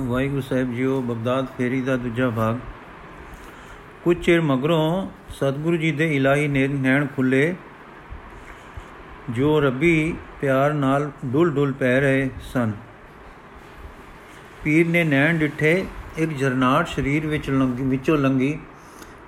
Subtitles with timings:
[0.00, 2.56] ਵਾਹਿਗੁਰੂ ਸਾਹਿਬ JIO, Baghdad ਫੇਰੀ ਦਾ ਦੂਜਾ ਭਾਗ।
[4.04, 7.54] ਕੁਝ ਚਿਰ ਮਗਰੋਂ ਸਤਿਗੁਰੂ ਜੀ ਦੇ ਇਲਾਹੀ ਨੈਣ ਖੁੱਲੇ।
[9.30, 12.72] ਜੋ ਰੱਬੀ ਪਿਆਰ ਨਾਲ ਡੁੱਲ ਡੁੱਲ ਪੈ ਰਹੇ ਸਨ।
[14.64, 15.84] ਪੀਰ ਨੇ ਨੈਣ ਡਿੱਠੇ,
[16.18, 18.58] ਇੱਕ ਜਰਨਾਟ ਸਰੀਰ ਵਿੱਚ ਲੰਗੀ ਵਿੱਚੋਂ ਲੰਗੀ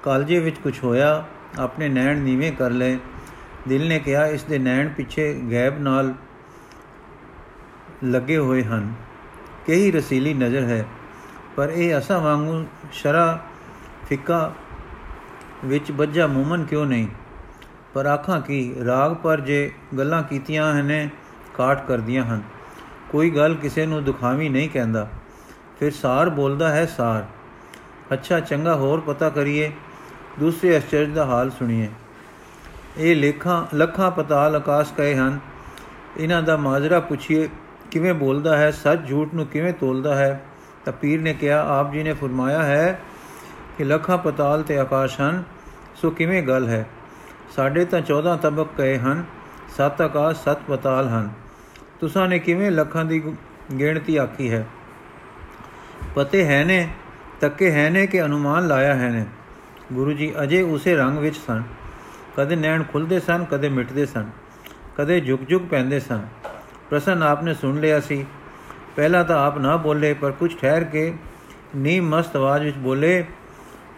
[0.03, 1.25] ਕਾਲਜੇ ਵਿੱਚ ਕੁਝ ਹੋਇਆ,
[1.59, 2.99] ਆਪਣੇ ਨੈਣ ਨੀਵੇਂ ਕਰ ਲਏ।
[3.69, 6.15] ਦਿਲ ਨੇ ਕਿਹਾ, ਇਸ ਦੇ ਨੈਣ ਪਿੱਛੇ ਗੈਬ ਨਾਲ
[8.05, 8.93] ਲੱਗੇ ਹੋਏ ਹਨ।
[9.67, 10.85] ਕਈ ਰਸੀਲੀ ਨਜ਼ਰ ਹੈ।
[11.57, 13.41] ਪਰ ਇਹ ਅਸਾਂ ਵਾਂਗੂ ਸ਼ਰਾ
[14.09, 14.55] ਫਿੱਕਾ
[15.65, 17.09] ਵਿੱਚ ਬੱਜਾ ਮੂਮਨ ਕਿਉਂ ਨਹੀਂ?
[17.95, 21.09] ਪਰ ਆਖਾਂ ਕੀ, ਰਾਗ ਪਰ ਜੇ ਗੱਲਾਂ ਕੀਤੀਆਂ ਹਨੇ
[21.55, 22.43] ਕਾਟ ਕਰਦੀਆਂ ਹਨ।
[23.11, 25.09] ਕੋਈ ਗੱਲ ਕਿਸੇ ਨੂੰ ਦੁਖਾਵੀ ਨਹੀਂ ਕਹਿੰਦਾ।
[25.81, 27.27] ਫਿਰ ਸਾਰ ਬੋਲਦਾ ਹੈ ਸਾਰ।
[28.13, 29.73] ਅੱਛਾ, ਚੰਗਾ ਹੋਰ ਪਤਾ ਕਰੀਏ।
[30.41, 31.89] ਦੂਸਰੇ ਅਚਰਜ ਦਾ ਹਾਲ ਸੁਣੀਏ।
[32.97, 35.39] ਇਹ ਲੇਖਾਂ, ਲੱਖਾਂ ਪਤਾਲ ਆਕਾਸ਼ ਕਹੇ ਹਨ।
[36.17, 37.49] ਇਹਨਾਂ ਦਾ ਮਾਜਰਾ ਪੁੱਛੀਏ
[37.91, 40.45] ਕਿਵੇਂ ਬੋਲਦਾ ਹੈ, ਸੱਚ ਝੂਠ ਨੂੰ ਕਿਵੇਂ ਤੋਲਦਾ ਹੈ?
[40.85, 43.01] ਤਾਂ ਪੀਰ ਨੇ ਕਿਹਾ, ਆਪ ਜੀ ਨੇ ਫਰਮਾਇਆ ਹੈ
[43.79, 45.45] ਕਿ ਲੱਖਾਂ ਪਤਾਲ ਤੇ ਆਕਾਸ਼ ਹਨ,
[45.95, 46.87] ਸੋ ਕਿਵੇਂ ਗੱਲ ਹੈ?
[47.57, 49.25] ਸਾਡੇ ਤਾਂ 14 ਤਬਕ ਕਹੇ ਹਨ,
[49.77, 51.31] ਸੱਤ ਆਕਾਸ਼, ਸੱਤ ਪਤਾਲ ਹਨ।
[52.01, 53.23] ਤੁਸਾਂ ਨੇ ਕਿਵੇਂ ਲੱਖਾਂ ਦੀ
[53.79, 54.67] ਗਿਣਤੀ ਆਖੀ ਹੈ?
[56.15, 56.89] ਪਤੇ ਹੈ ਨੇ,
[57.41, 59.27] ਤੱਕੇ ਹੈ ਨੇ ਕਿ ਅਨੁਮਾਨ ਲਾਇਆ ਹੈ ਨੇ?
[59.93, 61.63] ਗੁਰੂ ਜੀ ਅਜੇ ਉਸੇ ਰੰਗ ਵਿੱਚ ਸਨ।
[62.37, 64.31] ਕਦੇ ਨੈਣ ਖੁੱਲਦੇ ਸਨ, ਕਦੇ ਮਿਟਦੇ ਸਨ,
[64.97, 66.21] ਕਦੇ ਝੁਕ ਝੁਕ ਪੈਂਦੇ ਸਨ।
[66.91, 68.27] ਪ੍ਰਸਨ ਆਪਨੇ ਸੁਣ ਲਿਆ ਸੀ।
[68.97, 71.15] ਪਹਿਲਾਂ ਤਾਂ ਆਪ ਨਾ ਬੋਲੇ, ਪਰ ਕੁਝ ਠਹਿਰ ਕੇ
[71.77, 73.25] ਨੀ ਮਸਤ ਆਵਾਜ਼ ਵਿੱਚ ਬੋਲੇ,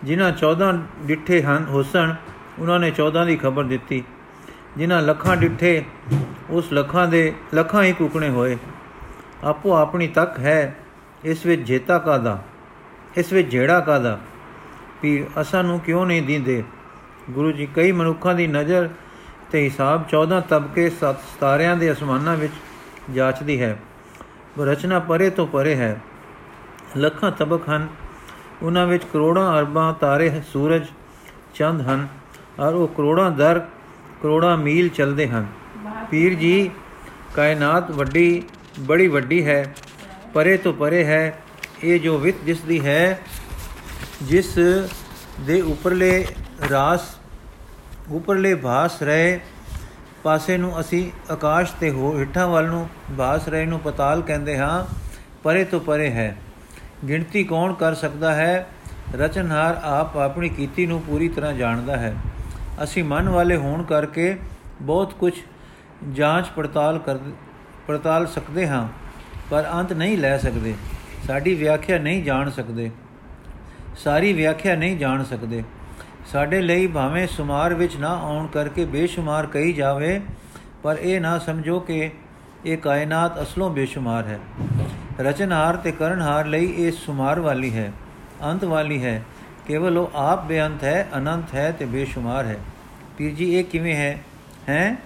[0.04, 0.72] ਜਿਨ੍ਹਾਂ 14
[1.06, 2.14] ਡਿੱਠੇ ਹਨ ਹੁਸਨ
[2.58, 4.04] ਉਹਨਾਂ ਨੇ 14 ਦੀ ਖਬਰ ਦਿੱਤੀ।
[4.76, 5.84] ਜਿਨ੍ਹਾਂ ਲੱਖਾਂ ਡਿੱਠੇ,
[6.50, 8.56] ਉਸ ਲੱਖਾਂ ਦੇ, ਲੱਖਾਂ ਹੀ ਕੁਕਣੇ ਹੋਏ।
[9.44, 10.76] ਆਪੋ ਆਪਣੀ ਤੱਕ ਹੈ,
[11.24, 12.42] ਇਸ ਵਿੱਚ ਜੇਤਾ ਕਾਦਾ
[13.16, 14.18] ਇਸ ਵਿੱਚ ਜਿਹੜਾ ਕਾਦਾ
[15.02, 16.64] ਵੀ ਅਸਾਂ ਨੂੰ ਕਿਉਂ ਨਹੀਂ ਦਿੰਦੇ?
[17.30, 18.88] ਗੁਰੂ ਜੀ, ਕਈ ਮਨੁੱਖਾਂ ਦੀ ਨਜ਼ਰ
[19.50, 22.52] ਤੇ ਹਿਸਾਬ 14 ਤਬਕੇ ਸਤ ਸਤਾਰਿਆਂ ਦੇ ਅਸਮਾਨਾਂ ਵਿੱਚ
[23.14, 23.78] ਜਾਚਦੀ ਹੈ।
[24.60, 26.00] ਰਚਨਾ ਪਰੇ ਤੋਂ ਪਰੇ ਹੈ।
[26.96, 27.88] ਲੱਖਾਂ ਤਬਕ ਹਨ।
[28.62, 30.86] ਉਹਨਾਂ ਵਿੱਚ ਕਰੋੜਾਂ ਅਰਬਾਂ ਤਾਰੇ ਸੂਰਜ
[31.54, 32.08] ਚੰਦ ਹਨ।
[32.60, 33.66] ਔਰ ਉਹ ਕਰੋੜਾਂ ਦਰ,
[34.22, 35.46] ਕਰੋੜਾਂ ਮੀਲ ਚੱਲਦੇ ਹਨ।
[36.10, 36.70] ਪੀਰ ਜੀ,
[37.34, 38.42] ਕਾਇਨਾਤ ਵੱਡੀ,
[38.80, 39.74] ਬੜੀ ਵੱਡੀ ਹੈ।
[40.34, 41.42] ਪਰੇ ਤੋਂ ਪਰੇ ਹੈ।
[41.84, 43.20] ਇਹ ਜੋ ਵਿਤ ਦਿਸਦੀ ਹੈ,
[44.22, 44.58] ਜਿਸ
[45.40, 46.26] ਦੇ ਉੱਪਰਲੇ
[46.70, 47.16] ਰਾਸ,
[48.10, 49.40] ਉੱਪਰਲੇ ਭਾਸ ਰਹੇ
[50.26, 52.88] ਪਾਸੇ ਨੂੰ ਅਸੀਂ ਆਕਾਸ਼ ਤੇ ਹੋ ਹਿੱਠਾਂ ਵੱਲ ਨੂੰ
[53.18, 54.84] ਭਾਸ ਰਹੇ ਨੂੰ ਪਤਾਲ ਕਹਿੰਦੇ ਹਾਂ,
[55.42, 56.36] ਪਰੇ ਤੋਂ ਪਰੇ ਹੈ।
[57.08, 58.66] ਗਿਣਤੀ ਕੌਣ ਕਰ ਸਕਦਾ ਹੈ?
[59.14, 62.14] ਰਚਨਹਾਰ ਆਪ ਆਪਣੀ ਕੀਤੀ ਨੂੰ ਪੂਰੀ ਤਰ੍ਹਾਂ ਜਾਣਦਾ ਹੈ।
[62.82, 64.36] ਅਸੀਂ ਮਨ ਵਾਲੇ ਹੋਣ ਕਰਕੇ
[64.82, 65.32] ਬਹੁਤ ਕੁਝ
[66.12, 67.18] ਜਾਂਚ ਪੜਤਾਲ ਕਰ
[67.86, 68.88] ਪੜਤਾਲ ਸਕਦੇ ਹਾਂ,
[69.50, 70.74] ਪਰ ਅੰਤ ਨਹੀਂ ਲੈ ਸਕਦੇ।
[71.26, 72.90] ਸਾਡੀ ਵਿਆਖਿਆ ਨਹੀਂ ਜਾਣ ਸਕਦੇ।
[73.96, 75.62] ਸਾਰੀ ਵਿਆਖਿਆ ਨਹੀਂ ਜਾਣ ਸਕਦੇ।
[76.32, 80.20] ਸਾਡੇ ਲਈ ਭਾਵੇਂ ਸੁਮਾਰ ਵਿੱਚ ਨਾ ਆਉਣ ਕਰਕੇ ਬੇਸ਼ੁਮਾਰ ਕਹੀ ਜਾਵੇ,
[80.82, 82.10] ਪਰ ਇਹ ਨਾ ਸਮਝੋ ਕਿ
[82.64, 84.40] ਇਹ ਕਾਇਨਾਤ ਅਸਲੋਂ ਬੇਸ਼ੁਮਾਰ ਹੈ।
[85.20, 87.92] ਰਚਨਹਾਰ ਤੇ ਕਰਨਹਾਰ ਲਈ ਇਹ ਸੁਮਾਰ ਵਾਲੀ ਹੈ,
[88.44, 89.22] ਅੰਤ ਵਾਲੀ ਹੈ।
[89.66, 92.56] ਕੇਵਲ ਉਹ ਆਪ ਬੇਅੰਤ ਹੈ, ਅਨੰਤ ਹੈ ਤੇ ਬੇਸ਼ੁਮਾਰ ਹੈ।
[93.18, 94.18] ਪੀਰ ਜੀ, ਇਹ ਕਿਵੇਂ ਹੈ?
[94.68, 94.96] ਹੈ?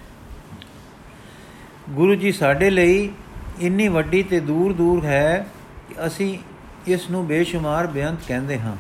[1.91, 3.11] ਗੁਰੂ ਜੀ, ਸਾਡੇ ਲਈ
[3.61, 5.47] ਇੰਨੀ ਵੱਡੀ ਤੇ ਦੂਰ ਦੂਰ ਹੈ
[5.89, 6.39] ਕਿ ਅਸੀਂ
[6.87, 8.77] ਇਸ ਨੂੰ ਬੇਸ਼ੁਮਾਰ, ਬੇਅੰਤ ਕਹਿੰਦੇ ਹਾਂ।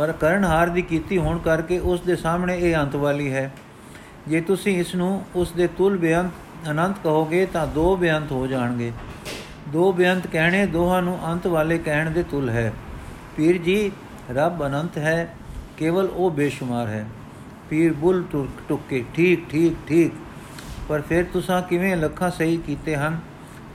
[0.00, 3.50] ਪਰ ਕਰਨਹਾਰ ਦੀ ਕੀਤੀ ਹੋਣ ਕਰਕੇ ਉਸ ਦੇ ਸਾਹਮਣੇ ਇਹ ਅੰਤ ਵਾਲੀ ਹੈ।
[4.28, 8.92] ਜੇ ਤੁਸੀਂ ਇਸ ਨੂੰ ਉਸ ਦੇ ਤੁਲ ਬੇਅੰਤ ਅਨੰਤ ਕਹੋਗੇ ਤਾਂ ਦੋ ਬੇਅੰਤ ਹੋ ਜਾਣਗੇ।
[9.68, 12.72] ਦੋ ਬੇਅੰਤ ਕਹਿਣੇ ਦੋਹਾਂ ਨੂੰ ਅੰਤ ਵਾਲੇ ਕਹਿਣ ਦੇ ਤੁਲ ਹੈ।
[13.36, 13.92] ਪੀਰ ਜੀ,
[14.30, 15.34] ਰੱਬ ਅਨੰਤ ਹੈ,
[15.76, 17.06] ਕੇਵਲ ਉਹ ਬੇਸ਼ੁਮਾਰ ਹੈ।
[17.70, 18.24] ਪੀਰ ਬੁੱਲ
[18.68, 20.12] ਟੁੱਕੇ, ਠੀਕ ਠੀਕ ਠੀਕ।
[20.88, 23.20] ਪਰ ਫਿਰ ਤੁਸੀਂ ਕਿਵੇਂ ਲੱਖਾਂ ਸਹੀ ਕੀਤੇ ਹਨ?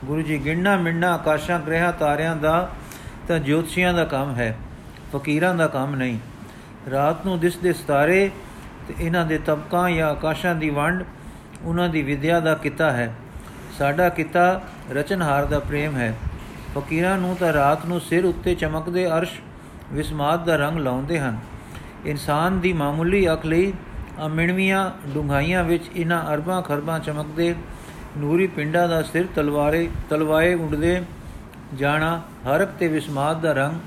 [0.05, 2.69] ਗੁਰੂ ਜੀ, ਗਿਣਨਾ ਮਿਣਨਾ ਆਕਾਸ਼ਾਂ, ਗ੍ਰਹਿਾਂ, ਤਾਰਿਆਂ ਦਾ
[3.27, 4.57] ਤਾਂ ਜੋਤਸ਼ੀਆਂ ਦਾ ਕੰਮ ਹੈ।
[5.15, 6.19] ਫਕੀਰਾਂ ਦਾ ਕੰਮ ਨਹੀਂ।
[6.91, 8.31] ਰਾਤ ਨੂੰ ਦਿਸਦੇ ਸਤਾਰੇ
[8.87, 11.03] ਤੇ ਇਹਨਾਂ ਦੇ ਤਬਕਾਂ ਜਾਂ ਆਕਾਸ਼ਾਂ ਦੀ ਵੰਡ
[11.63, 13.15] ਉਹਨਾਂ ਦੀ ਵਿਦਿਆ ਦਾ ਕਿੱਤਾ ਹੈ।
[13.79, 14.61] ਸਾਡਾ ਕਿੱਤਾ
[14.91, 16.15] ਰਚਨਹਾਰ ਦਾ ਪ੍ਰੇਮ ਹੈ।
[16.75, 19.39] ਫਕੀਰਾਂ ਨੂੰ ਤਾਂ ਰਾਤ ਨੂੰ ਸਿਰ ਉੱਤੇ ਚਮਕਦੇ ਅਰਸ਼,
[19.93, 21.37] ਵਿਸਮਾਦ ਦਾ ਰੰਗ ਲਾਉਂਦੇ ਹਨ।
[22.05, 23.73] ਇਨਸਾਨ ਦੀ ਮਾਮੂਲੀ ਅੱਖ ਲਈ
[24.25, 27.55] ਅਮਿਣਵੀਆਂ ਡੁੰਘਾਈਆਂ ਵਿੱਚ ਇਹਨਾਂ ਅਰਬਾਂ ਖਰਬਾਂ ਚਮਕਦੇ,
[28.17, 31.03] ਨੂਰੀ ਪਿੰਡਾਂ ਦਾ ਸਿਰ ਤਲਵਾਰੇ, ਤਲਵਾਏ ਉੱਡਦੇ,
[31.75, 33.79] ਜਾਣਾ ਹਰਕ ਤੇ ਵਿਸਮਾਦ ਦਾ ਰੰਗ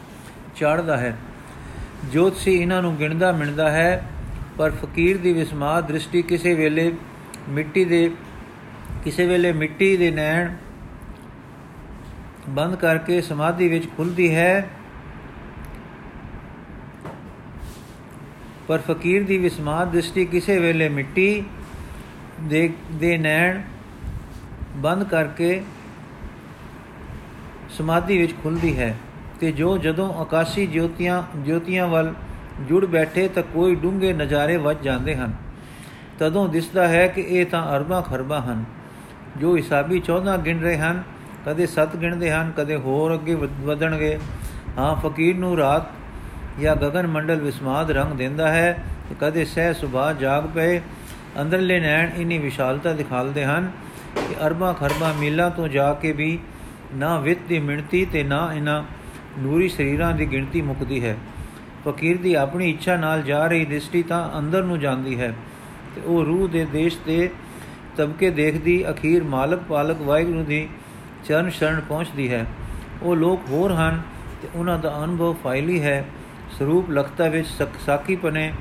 [0.61, 1.17] ਚੜਦਾ ਹੈ।
[2.13, 4.05] ਜੋਤਸੀ ਇਹਨਾਂ ਨੂੰ ਗਿਣਦਾ ਮਿਣਦਾ ਹੈ,
[4.59, 6.93] ਪਰ ਫਕੀਰ ਦੀ ਵਿਸਮਾਦ ਦ੍ਰਿਸ਼ਟੀ ਕਿਸੇ ਵੇਲੇ
[7.49, 8.11] ਮਿੱਟੀ ਦੇ,
[9.05, 10.53] ਕਿਸੇ ਵੇਲੇ ਮਿੱਟੀ ਦੇ ਨੈਣ
[12.49, 14.69] ਬੰਦ ਕਰਕੇ ਸਮਾਧੀ ਵਿੱਚ ਖੁੱਲਦੀ ਹੈ।
[18.69, 21.45] ਪਰ ਫਕੀਰ ਦੀ ਵਿਸਮਾਦ ਦ੍ਰਿਸ਼ਟੀ ਕਿਸੇ ਵੇਲੇ ਮਿੱਟੀ
[22.41, 23.61] ਦੇ ਦੇ ਨੈਣ
[24.77, 25.63] ਬੰਦ ਕਰਕੇ
[27.71, 28.95] ਸਮਾਧੀ ਵਿੱਚ ਖੁੱਲਦੀ ਹੈ।
[29.41, 32.15] ਤੇ ਜੋ ਜਦੋਂ ਆਕਾਸ਼ੀ ਜੋਤੀਆਂ ਜੋਤੀਆਂ ਵੱਲ
[32.69, 35.33] ਜੁੜ ਬੈਠੇ ਤਾਂ ਕੋਈ ਡੂੰਘੇ ਨਜ਼ਾਰੇ ਵੱਜ ਜਾਂਦੇ ਹਨ।
[36.19, 38.65] ਤਦੋਂ ਦਿਸਦਾ ਹੈ ਕਿ ਇਹ ਤਾਂ ਅਰਬਾਂ ਖਰਬਾਂ ਹਨ,
[39.37, 41.03] ਜੋ ਹਿਸਾਬੀ 14 ਗਿਣ ਰਹੇ ਹਨ,
[41.47, 44.19] ਕਦੇ ਸੱਤ ਗਿਣਦੇ ਹਨ, ਕਦੇ ਹੋਰ ਅੱਗੇ ਵਧਣਗੇ।
[44.79, 45.83] ਹਾਂ, ਫਕੀਰ ਨੂੰ ਰਾਤ
[46.61, 50.81] ਜਾਂ ਗगन ਮੰਡਲ ਵਿਸਮਾਦ ਰੰਗ ਦਿੰਦਾ ਹੈ ਤੇ ਕਦੇ ਸਹਿ ਸੁਭਾ ਜਾਗ ਪਏ।
[51.41, 53.71] ਅੰਦਰਲੇ ਨੈਣ ਇਨੀ ਵਿਸ਼ਾਲਤਾ ਦਿਖਾਲਦੇ ਹਨ
[54.29, 56.39] ਕਿ ਅਰਬਾਂ ਖਰਬਾਂ ਮੀਲਾਂ ਤੋਂ ਜਾ ਕੇ ਵੀ
[56.95, 58.83] ਨਾ ਵਿਤ ਦੀ ਮਿਣਤੀ ਤੇ ਨਾ ਇਹਨਾਂ
[59.39, 61.17] ਨੂਰੀ ਸਰੀਰਾਂ ਦੀ ਗਿਣਤੀ ਮੁਕਦੀ ਹੈ।
[61.89, 65.35] ਫਕੀਰ ਦੀ ਆਪਣੀ ਇੱਛਾ ਨਾਲ ਜਾ ਰਹੀ ਦ੍ਰਿਸ਼ਟੀ ਤਾਂ ਅੰਦਰ ਨੂੰ ਜਾਂਦੀ ਹੈ।
[65.95, 67.31] ਤੇ ਉਹ ਰੂਹ ਦੇ ਦੇਸ਼ ਤੇ
[67.97, 70.69] ਤਬਕੇ ਦੇਖਦੀ ਅਖੀਰ ਮਾਲਕ ਪਾਲਕ ਵਾਹਿਗੁਰੂ ਦੀ
[71.25, 72.47] ਚਰਨ ਸ਼ਰਨ ਪਹੁੰਚਦੀ ਹੈ।
[73.03, 74.03] ਉਹ ਲੋਕ ਹੋਰ ਹਨ
[74.43, 76.05] ਤੇ ਉਹਨਾਂ ਦਾ ਅਨੁਭਵ ਫਾਇਲੀ ਹੈ।
[76.59, 77.49] ਸਰੂਪ ਲਖਤਾ ਵਿੱਚ
[77.87, 78.53] ਸਾਖੀ ਪਨੇ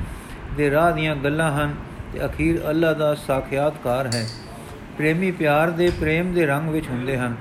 [0.58, 1.76] ਦੇ ਰਾਹ ਦੀਆਂ ਗੱਲਾਂ ਹਨ
[2.14, 4.30] ਤੇ ਅਖੀਰ ਅੱਲਾ ਦਾ ਸਾਖਿਆਤਕਾਰ ਹੈ।
[4.98, 7.36] ਪ੍ਰੇਮੀ ਪਿਆਰ ਦੇ ਪ੍ਰੇਮ ਦੇ ਰੰਗ ਵਿੱਚ ਹੁੰਦੇ ਹਨ।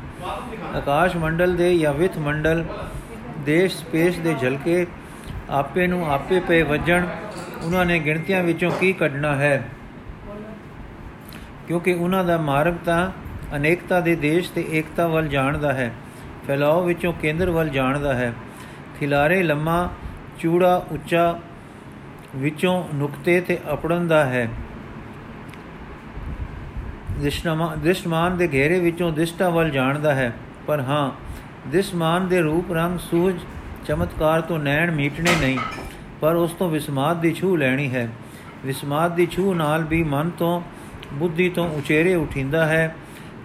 [0.77, 2.65] ਆਕਾਸ਼ ਮੰਡਲ ਦੇ ਜਾਂ ਵਿਥ ਮੰਡਲ
[3.47, 4.87] ਦੇਸ਼ ਸਪੇਸ ਦੇ ਝਲਕੇ
[5.51, 7.07] ਆਪੇ ਨੂੰ ਆਪੇ ਪਏ ਵੱਜਣ,
[7.63, 9.63] ਉਹਨਾਂ ਨੇ ਗਿਣਤੀਆਂ ਵਿੱਚੋਂ ਕੀ ਕੱਢਣਾ ਹੈ?
[11.69, 13.11] ਕਿਉਂਕਿ ਉਹਨਾਂ ਦਾ ਮਾਰਗ ਤਾਂ
[13.57, 15.93] ਅਨੇਕਤਾ ਦੇ ਦੇਸ਼ ਤੇ ਏਕਤਾ ਵੱਲ ਜਾਣਦਾ ਹੈ,
[16.47, 18.33] ਫੈਲਾਅ ਵਿੱਚੋਂ ਕੇਂਦਰ ਵੱਲ ਜਾਣਦਾ ਹੈ।
[19.01, 19.89] ਖਿਲਾਰੇ ਲੰਮਾ,
[20.39, 21.39] ਚੂੜਾ ਉੱਚਾ
[22.37, 24.49] ਵਿੱਚੋਂ ਨੁਕਤੇ ਤੇ ਅਪੜਨ ਦਾ ਹੈ।
[27.77, 30.33] ਦ੍ਰਿਸ਼ਟਮਾਨ ਦੇ ਘੇਰੇ ਵਿੱਚੋਂ ਦਿਸ਼ਟਾ ਵੱਲ ਜਾਣਦਾ ਹੈ,
[30.67, 31.11] ਪਰ ਹਾਂ
[31.71, 33.35] ਦਿਸ਼ਮਾਨ ਦੇ ਰੂਪ ਰੰਗ ਸੂਝ
[33.87, 35.59] ਚਮਤਕਾਰ ਤੋਂ ਨੈਣ ਮੀਟਣੇ ਨਹੀਂ,
[36.21, 38.09] ਪਰ ਉਸ ਤੋਂ ਵਿਸਮਾਦ ਦੀ ਛੂ ਲੈਣੀ ਹੈ।
[38.65, 40.61] ਵਿਸਮਾਦ ਦੀ ਛੂ ਨਾਲ ਵੀ ਮਨ ਤੋਂ,
[41.13, 42.95] ਬੁੱਧੀ ਤੋਂ ਉਚੇਰੇ ਉਠਿੰਦਾ ਹੈ।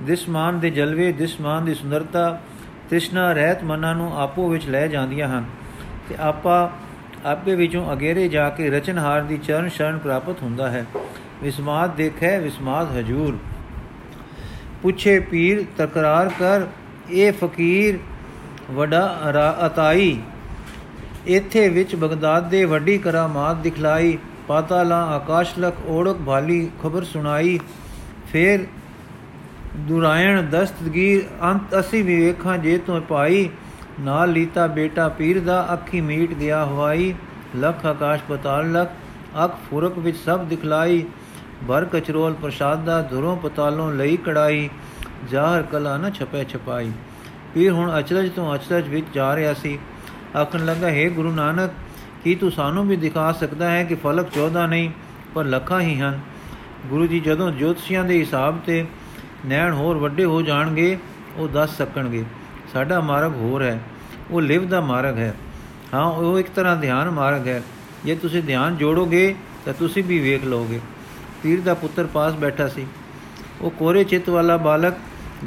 [0.04, 2.42] ਦਿਸਮਾਨ ਦੇ ਜਲਵੇ ਦਿਸਮਾਨ ਦੀ ਸੁੰਦਰਤਾ,
[2.90, 5.46] ਤ੍ਰਿਸ਼ਨਾ, ਰਹਿਤ ਮਨਾਂ ਨੂੰ ਆਪੋ ਵਿੱਚ ਲੈ ਜਾਂਦੀਆਂ ਹਨ
[6.10, 6.72] ਤੇ ਆਪਾ,
[7.26, 10.86] ਆਪੇ ਵਿੱਚੋਂ ਅਗੇਰੇ ਜਾ ਕੇ ਰਚਨਹਾਰ ਦੀ ਚਰਨ ਸ਼ਰਨ ਪ੍ਰਾਪਤ ਹੁੰਦਾ ਹੈ।
[11.44, 13.38] ਵਿਸਮਾਦ ਦੇਖੈ, ਵਿਸਮਾਦ ਹਜੂਰ।
[14.82, 16.66] ਪੁੱਛੇ ਪੀਰ, ਤਕਰਾਰ ਕਰ,
[17.10, 18.00] ਇਹ ਫਕੀਰ
[18.72, 19.02] ਵਡਾ
[19.66, 20.18] ਅਤਾਈ।
[21.28, 27.60] ਇੱਥੇ ਵਿੱਚ ਬਗਦਾਦ ਦੇ ਵੱਡੀ ਕਰਾਮਾਤ ਦਿਖਲਾਈ। ਪਾਤਾਲਾ ਆਕਾਸ਼ਲਕ ਓੜਕ ਭਾਲੀ ਖਬਰ ਸੁਣਾਈ।
[28.32, 28.66] ਫੇਰ
[29.80, 33.50] ਦੁਰਾਇਣ ਦਸਤਗੀਰ ਅੰਤ ਅਸੀਂ ਵੀ ਵੇਖਾਂ ਜੇ ਤੂੰ ਪਾਈ।
[34.00, 37.14] ਨਾਲ ਲੀਤਾ ਬੇਟਾ ਪੀਰ ਦਾ ਅੱਖੀ ਮੀਟ ਗਿਆ ਹਵਾਈ।
[37.58, 38.90] ਲਖ ਆਕਾਸ਼ ਪਤਾਲ ਲਖ
[39.46, 41.06] ਅਖ ਫੁਰਕ ਵਿੱਚ ਸਭ ਦਿਖਲਾਈ।
[41.68, 44.70] ਭਰ ਕਚਰੋਲ ਪ੍ਰਸਾਦ ਦਾ ਧੁਰੋਂ ਪਤਾਲੋਂ ਲਈ ਕੜਾਈ
[45.30, 46.92] ਜ਼ਾਹਰ ਕਲਾ ਨਾ ਛਪੇ ਛਪਾਈ।
[47.54, 49.80] ਪੀਰ ਹੁਣ ਅਚਰਜ ਤੋਂ ਅਚਰਜ ਵਿੱਚ ਜਾ ਰਿਹਾ ਸੀ।
[50.42, 51.72] ਆਖਣ ਲੱਗਾ, ਹੈ ਗੁਰੂ ਨਾਨਕ,
[52.24, 54.92] ਕੀ ਤੂੰ ਸਾਨੂੰ ਵੀ ਦਿਖਾ ਸਕਦਾ ਹੈ ਕਿ ਫਲਕ 14 ਨਹੀਂ,
[55.34, 56.20] ਪਰ ਲੱਖਾਂ ਹੀ ਹਨ?
[56.86, 58.86] ਗੁਰੂ ਜੀ ਜਦੋਂ ਜੋਤਸ਼ੀਆਂ ਦੇ ਹਿਸਾਬ ਤੇ
[59.46, 60.98] ਨੈਣ ਹੋਰ ਵੱਡੇ ਹੋ ਜਾਣਗੇ,
[61.38, 62.24] ਉਹ ਦੱਸ ਸਕਣਗੇ,
[62.74, 63.80] ਸਾਡਾ ਮਾਰਗ ਹੋਰ ਹੈ,
[64.32, 65.36] ਉਹ ਲਿਵ ਦਾ ਮਾਰਗ ਹੈ।
[65.94, 67.64] ਹਾਂ, ਉਹ ਇੱਕ ਤਰ੍ਹਾਂ ਧਿਆਨ ਮਾਰਗ ਹੈ।
[68.06, 70.80] ਜੇ ਤੁਸੀਂ ਧਿਆਨ ਜੋੜੋਗੇ, ਤਾਂ ਤੁਸੀਂ ਵੀ ਵੇਖ ਲਓਗੇ।
[71.44, 72.88] ਪੀਰ ਦਾ ਪੁੱਤਰ ਪਾਸ ਬੈਠਾ ਸੀ।
[73.62, 74.94] ਉਹ ਕੋਰੇ ਚਿੱਤ ਵਾਲਾ ਬਾਲਕ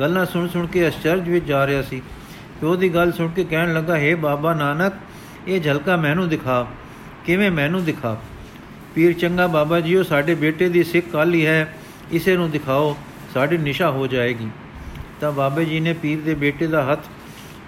[0.00, 2.02] ਗੱਲਾਂ ਸੁਣ ਸੁਣ ਕੇ ਅਚਰਜ ਵਿੱਚ ਜਾ ਰਿਹਾ ਸੀ।
[2.60, 4.92] ਤੇ ਉਹਦੀ ਗੱਲ ਸੁਣ ਕੇ ਕਹਿਣ ਲੱਗਾ, ਹੈ ਬਾਬਾ ਨਾਨਕ,
[5.48, 6.66] ਇਹ ਝਲਕਾ ਮੈਨੂੰ ਦਿਖਾ।
[7.24, 8.16] ਕਿਵੇਂ ਮੈਨੂੰ ਦਿਖਾ?
[8.94, 11.74] ਪੀਰ ਚੰਗਾ ਬਾਬਾ ਜੀ ਉਹ ਸਾਡੇ ਬੇਟੇ ਦੀ ਸਿੱਖ ਕਾਲੀ ਹੈ
[12.12, 12.96] ਇਸੇ ਨੂੰ ਦਿਖਾਓ,
[13.34, 14.48] ਸਾਡੀ ਨਿਸ਼ਾ ਹੋ ਜਾਏਗੀ।
[15.20, 17.00] ਤਾਂ ਬਾਬੇ ਜੀ ਨੇ ਪੀਰ ਦੇ ਬੇਟੇ ਦਾ ਹੱਥ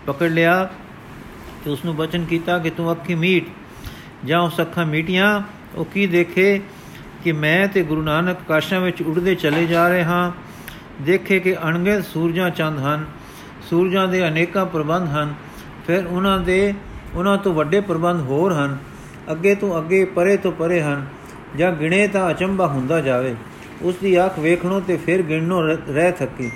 [0.06, 0.69] ਪਕੜ ਲਿਆ
[1.64, 3.46] ਤੇ ਉਸ ਨੂੰ ਬਚਨ ਕੀਤਾ ਕਿ, ਤੂੰ ਅੱਖੀ ਮੀਟ,
[4.25, 5.43] ਜਾਂ ਉਸ ਅੱਖਾਂ ਮੀਟੀਆਂ?
[5.75, 6.61] ਉਹ ਕੀ ਦੇਖੇ
[7.25, 10.32] ਕਿ ਮੈਂ ਤੇ ਗੁਰੂ ਨਾਨਕ ਕਾਸ਼ਾਂ ਵਿੱਚ ਉੱਡਦੇ ਚਲੇ ਜਾ ਰਹੇ ਹਾਂ?
[11.02, 13.04] ਦੇਖੇ ਕਿ ਅਣਗੇ ਸੂਰਜਾਂ ਚੰਦ ਹਨ,
[13.70, 15.34] ਸੂਰਜਾਂ ਦੇ ਅਨੇਕਾਂ ਪ੍ਰਬੰਧ ਹਨ,
[15.87, 16.75] ਫਿਰ ਉਹਨਾਂ ਦੇ,
[17.14, 18.78] ਉਹਨਾਂ ਤੋਂ ਵੱਡੇ ਪ੍ਰਬੰਧ ਹੋਰ ਹਨ,
[19.32, 21.06] ਅੱਗੇ ਤੋਂ ਅੱਗੇ, ਪਰੇ ਤੋਂ ਪਰੇ ਹਨ,
[21.56, 23.34] ਜਾਂ ਗਿਣੇ ਤਾਂ ਅਚੰਭਾ ਹੁੰਦਾ ਜਾਵੇ।
[23.82, 26.50] ਉਸ ਦੀ ਅੱਖ ਵੇਖਣੋਂ ਤੇ ਫਿਰ ਗਿਣਨੋਂ ਰਹਿ ਥੱਕੀ।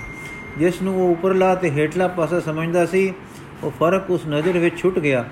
[0.57, 3.13] ਜਿਸ ਨੂੰ ਉਹ ਉੱਪਰਲਾ ਤੇ ਹੇਠਲਾ ਪਾਸਾ ਸਮਝਦਾ ਸੀ,
[3.63, 5.25] ਉਹ ਫ਼ਰਕ ਉਸ ਨਜ਼ਰ ਵਿੱਚ ਛੁੱਟ ਗਿਆ।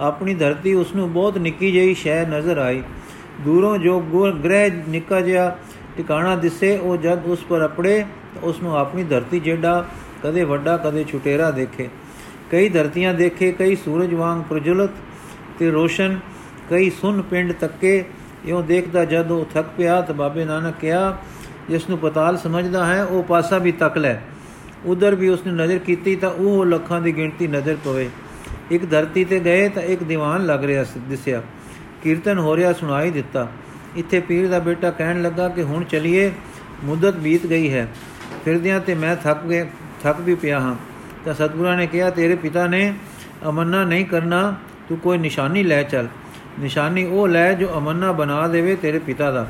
[0.00, 2.82] ਆਪਣੀ ਧਰਤੀ ਉਸ ਨੂੰ ਬਹੁਤ ਨਿੱਕੀ ਜਿਹੀ ਸ਼ੈ ਨਜ਼ਰ ਆਈ।
[3.40, 4.00] ਦੂਰੋਂ ਜੋ
[4.44, 5.56] ਗ੍ਰਹਿ ਨਿੱਕਾ ਜਿਹਾ
[5.96, 9.88] ਟਿਕਾਣਾ ਦਿਸੇ, ਉਹ ਜਦ ਉਸ ਪਰ ਅਪੜੇ ਤਾਂ ਉਸ ਨੂੰ ਆਪਣੀ ਧਰਤੀ ਜਿਹੜਾ
[10.22, 11.88] ਕਦੇ ਵੱਡਾ, ਕਦੇ ਛੁਟੇਰਾ ਦੇਖੇ।
[12.50, 14.90] ਕਈ ਧਰਤੀਆਂ ਦੇਖੇ, ਕਈ ਸੂਰਜ ਵਾਂਗ ਪ੍ਰਜੁਲਤ
[15.58, 16.20] ਤੇ ਰੋਸ਼ਨ,
[16.70, 18.04] ਕਈ ਸੁਨ ਪਿੰਡ ਤੱਕੇ।
[18.46, 21.18] ਇਉਂ ਦੇਖਦਾ ਜਦ ਉਹ ਥੱਕ ਪਿਆ ਤਾਂ ਬਾਬੇ ਨਾਨਕ ਕਿਹਾ
[21.70, 24.16] ਜਿਸ ਨੂੰ ਪਤਾਲ ਸਮਝਦਾ ਹੈ, ਉਹ ਪਾਸਾ ਵੀ ਤੱਕ ਲੈ।
[24.86, 28.10] ਉਧਰ ਵੀ ਉਸਨੇ ਨਜ਼ਰ ਕੀਤੀ ਤਾਂ ਉਹ ਲੱਖਾਂ ਦੀ ਗਿਣਤੀ ਨਜ਼ਰ ਪਵੇ।
[28.70, 31.42] ਇੱਕ ਧਰਤੀ ਤੇ ਗਏ ਤਾਂ ਇੱਕ ਦੀਵਾਨ ਲੱਗ ਰਿਹਾ ਦਿਸਿਆ।
[32.02, 33.48] ਕੀਰਤਨ ਹੋ ਰਿਹਾ, ਸੁਣਾਈ ਦਿੱਤਾ।
[33.96, 36.30] ਇੱਥੇ ਪੀਰ ਦਾ ਬੇਟਾ ਕਹਿਣ ਲੱਗਾ ਕਿ ਹੁਣ ਚਲੀਏ,
[36.84, 37.88] ਮੁੱਦਤ ਬੀਤ ਗਈ ਹੈ।
[38.44, 39.66] ਫਿਰਦਿਆਂ ਤੇ ਮੈਂ ਥੱਕ ਗਿਆ,
[40.02, 40.74] ਥੱਕ ਵੀ ਪਿਆ ਹਾਂ।
[41.24, 42.94] ਤਾਂ ਸਤਿਗੁਰਾਂ ਨੇ ਕਿਹਾ, ਤੇਰੇ ਪਿਤਾ ਨੇ
[43.48, 44.54] ਅਮੰਨਾ ਨਹੀਂ ਕਰਨਾ,
[44.88, 46.08] ਤੂੰ ਕੋਈ ਨਿਸ਼ਾਨੀ ਲੈ ਚੱਲ।
[46.60, 49.46] ਨਿਸ਼ਾਨੀ ਉਹ ਲੈ ਜੋ ਅਮੰਨਾ ਬਣਾ ਦੇਵੇ ਤੇਰੇ ਪਿਤਾ ਦਾ।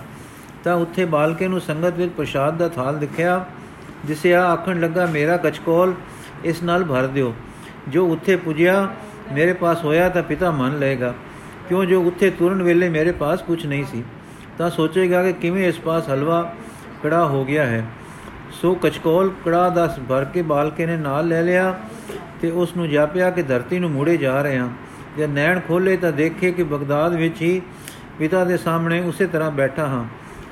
[0.64, 3.44] ਤਾਂ ਉੱਥੇ ਬਾਲਕੇ ਨੂੰ ਸੰਗਤ ਵਿੱਚ ਪ੍ਰਸ਼ਾਦ ਦਾ ਥਾਲ ਦਿਖਿਆ,
[4.04, 5.94] ਜਿਸੇ ਆ ਆਖਣ ਲੱਗਾ, ਮੇਰਾ ਕਚਕੋਲ
[6.44, 7.34] ਇਸ ਨਾਲ ਭਰ ਦਿਓ।
[7.88, 8.88] ਜੋ ਉੱਥੇ ਪੁਜਿਆ,
[9.32, 11.14] ਮੇਰੇ ਪਾਸ ਹੋਇਆ ਤਾਂ ਪਿਤਾ ਮੰਨ ਲਏਗਾ।
[11.68, 14.04] ਕਿਉਂ ਜੋ ਉੱਥੇ ਤੁਰਨ ਵੇਲੇ ਮੇਰੇ ਪਾਸ ਕੁਝ ਨਹੀਂ ਸੀ?
[14.58, 16.54] ਤਾਂ ਸੋਚੇਗਾ ਕਿ ਕਿਵੇਂ ਇਸ ਪਾਸ ਹਲਵਾ
[17.02, 17.84] ਕੜਾ ਹੋ ਗਿਆ ਹੈ।
[18.52, 21.80] ਸੋ ਕਚਕੋਲ ਕੜਾ ਦਾ ਭਰ ਕੇ ਬਾਲਕੇ ਨੇ ਨਾਲ ਲੈ ਲਿਆ
[22.42, 24.68] ਤੇ ਉਸ ਨੂੰ ਜਾਪਿਆ ਕਿ ਧਰਤੀ ਨੂੰ ਮੁੜੇ ਜਾ ਰਹੇ ਹਾਂ।
[25.16, 27.62] ਜੇ ਨੈਣ ਖੋਲੇ ਤਾਂ ਦੇਖੇ ਕਿ ਬਗਦਾਦ ਵਿੱਚ ਹੀ
[28.18, 30.04] ਪਿਤਾ ਦੇ ਸਾਹਮਣੇ ਉਸੇ ਤਰ੍ਹਾਂ ਬੈਠਾ ਹਾਂ।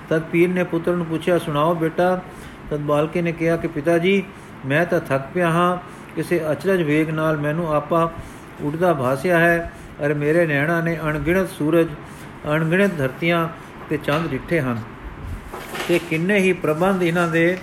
[0.09, 2.21] ਤਦ ਪੀਰ ਨੇ ਪੁੱਤਰ ਨੂੰ ਪੁੱਛਿਆ, ਸੁਣਾਓ ਬੇਟਾ।
[2.71, 4.23] ਤਦ ਬਾਲਕੇ ਨੇ ਕਿਹਾ ਕਿ ਪਿਤਾ ਜੀ
[4.67, 5.79] ਮੈਂ ਤਾਂ ਥੱਕ ਪਿਆ ਹਾਂ।
[6.17, 8.13] ਕਿਸੇ ਅਚਰਜ ਵੇਗ ਨਾਲ ਮੈਨੂੰ ਆਪਾ
[8.61, 9.73] ਉੱਡਦਾ ਭਾਸਿਆ ਹੈ।
[10.07, 11.87] ਅਰ ਮੇਰੇ ਨੈਣਾ ਨੇ ਅਣਗਿਣਤ ਸੂਰਜ,
[12.55, 13.49] ਅਣਗਿਣਤ ਧਰਤੀਆਂ
[13.91, 14.79] ਤੇ ਚੰਦ ਡਿੱਠੇ ਹਨ।
[15.89, 17.59] ਤੇ ਕਿੰਨੇ ਹੀ ਪ੍ਰਬੰਧ ਇਹਨਾਂ ਦੇ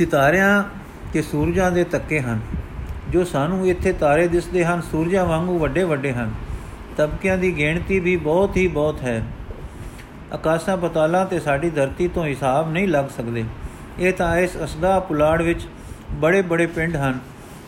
[0.00, 0.62] ਸਿਤਾਰਿਆਂ
[1.12, 2.38] ਤੇ ਸੂਰਜਾਂ ਦੇ ਤੱਕੇ ਹਨ,
[3.10, 6.30] ਜੋ ਸਾਨੂੰ ਇੱਥੇ ਤਾਰੇ ਦਿਸਦੇ ਹਨ, ਸੂਰਜਾਂ ਵਾਂਗੂ ਵੱਡੇ ਵੱਡੇ ਹਨ।
[6.96, 9.22] ਤਬਕਿਆਂ ਦੀ ਗਿਣਤੀ ਵੀ ਬਹੁਤ ਹੀ ਬਹੁਤ ਹੈ।
[10.32, 13.44] ਆਕਾਸ਼ਾਂ, ਪਤਾਲਾਂ ਤੇ ਸਾਡੀ ਧਰਤੀ ਤੋਂ ਹਿਸਾਬ ਨਹੀਂ ਲੱਗ ਸਕਦੇ।
[13.98, 15.66] ਇਹ ਤਾਂ ਇਸ ਅਸਦਾ ਪੁਲਾੜ ਵਿੱਚ
[16.12, 17.18] ਬੜੇ ਬੜੇ ਪਿੰਡ ਹਨ,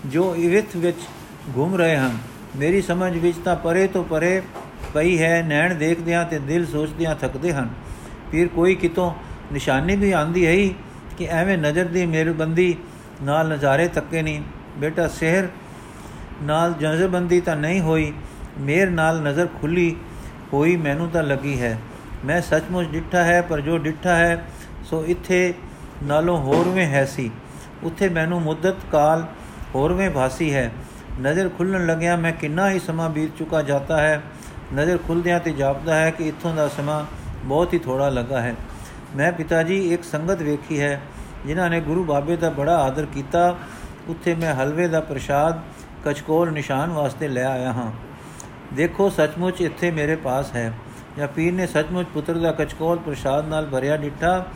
[0.07, 1.01] ਜੋ ਇਵਿਥ ਵਿੱਚ
[1.57, 2.17] ਘੁੰਮ ਰਹੇ ਹਨ।
[2.57, 4.41] ਮੇਰੀ ਸਮਝ ਵਿੱਚ ਤਾਂ ਪਰੇ ਤੋਂ ਪਰੇ
[4.95, 7.69] ਪਈ ਹੈ, ਨੈਣ ਦੇਖਦਿਆਂ ਤੇ ਦਿਲ ਸੋਚਦਿਆਂ ਥੱਕਦੇ ਹਨ।
[8.33, 9.12] ਫਿਰ ਕੋਈ ਕਿਤੋਂ
[9.53, 10.57] ਨਿਸ਼ਾਨੀ ਵੀ ਆਂਦੀ ਹੈ
[11.19, 12.76] ਕਿ ਐਵੇਂ ਨਜ਼ਰ ਦੀ ਮਿਹਰਬੰਦੀ
[13.23, 14.42] ਨਾਲ ਨਜ਼ਾਰੇ ਤੱਕੇ ਨਹੀਂ।
[14.76, 15.49] ਬੇਟਾ ਸ਼ਹਿਰ
[16.42, 18.12] ਨਾਲ ਨਜ਼ਰਬੰਦੀ ਤਾਂ ਨਹੀਂ ਹੋਈ,
[18.59, 19.97] ਮੇਰ ਨਾਲ ਨਜ਼ਰ ਖੁੱਲੀ
[20.52, 21.78] ਹੋਈ ਮੈਨੂੰ ਤਾਂ ਲੱਗੀ ਹੈ।
[22.25, 24.45] ਮੈਂ ਸੱਚਮੁੱਚ ਡਿੱਠਾ ਹੈ, ਪਰ ਜੋ ਡਿੱਠਾ ਹੈ,
[24.90, 25.54] ਸੋ ਇੱਥੇ
[26.02, 27.31] ਨਾਲੋਂ ਹੋਰਵੇਂ ਹੈ ਸੀ।
[27.83, 29.26] ਉੱਥੇ ਮੈਨੂੰ ਮੁੱਦਤ ਕਾਲ
[29.75, 30.71] ਹੋਰਵੇਂ ਭਾਸੀ ਹੈ।
[31.21, 34.23] ਨਜ਼ਰ ਖੁੱਲਣ ਲੱਗਿਆ ਮੈਂ ਕਿੰਨਾ ਹੀ ਸਮਾਂ ਬੀਤ ਚੁੱਕਾ ਜਾਂਦਾ ਹੈ।
[34.75, 37.04] ਨਜ਼ਰ ਖੁੱਲਦਿਆਂ ਤੇ ਜਾਪਦਾ ਹੈ ਕਿ ਇੱਥੋਂ ਦਾ ਸਮਾਂ
[37.45, 38.54] ਬਹੁਤ ਹੀ ਥੋੜਾ ਲੱਗਾ ਹੈ।
[39.16, 41.00] ਮੈਂ ਪਿਤਾ ਜੀ ਇੱਕ ਸੰਗਤ ਵੇਖੀ ਹੈ,
[41.47, 43.57] ਜਿਨ੍ਹਾਂ ਨੇ ਗੁਰੂ ਬਾਬੇ ਦਾ ਬੜਾ ਆਦਰ ਕੀਤਾ।
[44.09, 45.61] ਉੱਥੇ ਮੈਂ ਹਲਵੇ ਦਾ ਪ੍ਰਸ਼ਾਦ
[46.04, 47.92] ਕਚਕੋਲ ਨਿਸ਼ਾਨ ਵਾਸਤੇ ਲੈ ਆਇਆ ਹਾਂ।
[48.75, 50.73] ਦੇਖੋ, ਸੱਚਮੁੱਚ ਇੱਥੇ ਮੇਰੇ ਪਾਸ ਹੈ।
[51.19, 54.47] ਜਾਂ ਪੀਰ ਨੇ ਸੱਚਮੁੱਚ ਪੁੱਤਰ ਦਾ ਕਚਕੋਲ ਪ੍ਰਸ਼ਾਦ ਨਾਲ ਭਰਿਆ ਡਿੱਠਾ,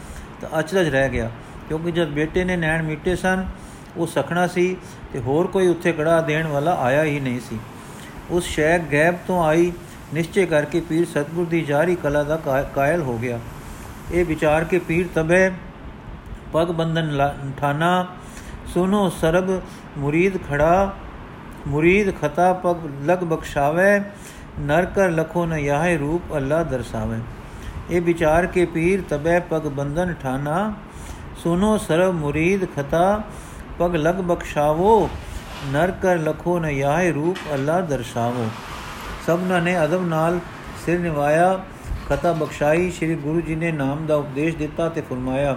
[0.40, 1.30] ਤਾਂ ਅਚਰਜ ਰਹਿ ਗਿਆ।
[1.68, 3.46] ਕਿਉਂਕਿ ਜਦ ਬੇਟੇ ਨੇ ਨੈਣ ਮੀਟੇ ਸਨ,
[3.96, 4.76] ਉਹ ਸਖਣਾ ਸੀ
[5.12, 7.58] ਤੇ ਹੋਰ ਕੋਈ ਉੱਥੇ ਕੜਾ ਦੇਣ ਵਾਲਾ ਆਇਆ ਹੀ ਨਹੀਂ ਸੀ।
[8.30, 9.72] ਉਸ ਸ਼ੈਕ ਗੈਬ ਤੋਂ ਆਈ,
[10.14, 12.36] ਨਿਸ਼ਚੈ ਕਰਕੇ ਪੀਰ ਸਤਗੁਰ ਦੀ ਜਾਰੀ ਕਲਾ ਦਾ
[12.74, 13.38] ਕਾਇਲ ਹੋ ਗਿਆ।
[14.12, 15.50] ਇਹ ਵਿਚਾਰ ਕੇ ਪੀਰ ਤਬੇ,
[16.52, 18.06] ਪਗ ਬੰਧਨ ਠਾਨਾ,
[18.74, 19.50] ਸੁਨੋ ਸਰਬ
[19.98, 20.94] ਮੁਰੀਦ ਖੜਾ,
[21.66, 24.00] ਮੁਰੀਦ ਖਤਾ ਪਗ ਲਗ ਬਖਸ਼ਾਵੇ
[24.60, 27.18] ਨਰ ਕਰ ਲਖੋ ਨ ਯਾਹੇ ਰੂਪ ਅੱਲਾ ਦਰਸਾਵੇ।
[27.90, 30.72] ਇਹ ਵਿਚਾਰ ਕੇ ਪੀਰ ਤਬੇ, ਪਗ ਬੰਧਨ ਠਾਨਾ,
[31.42, 33.22] ਸੁਨੋ ਸਰਬ ਮੁਰੀਦ ਖਤਾ,
[33.78, 35.08] ਪਗ ਲਗ ਬਖਸ਼ਾਵੋ
[35.72, 38.48] ਨਰ ਕਰ ਲਖੋ ਨ ਯਾਹੇ ਰੂਪ ਅੱਲਾ ਦਰਸਾਵੋ।
[39.26, 40.38] ਸਭਨਾਂ ਨੇ ਅਦਬ ਨਾਲ
[40.84, 41.58] ਸਿਰ ਨਿਵਾਇਆ
[42.08, 45.56] ਖਤਾ ਬਖਸ਼ਾਈ ਸ੍ਰੀ ਗੁਰੂ ਜੀ ਨੇ ਨਾਮ ਦਾ ਉਪਦੇਸ਼ ਦਿੱਤਾ ਤੇ ਫਰਮਾਇਆ,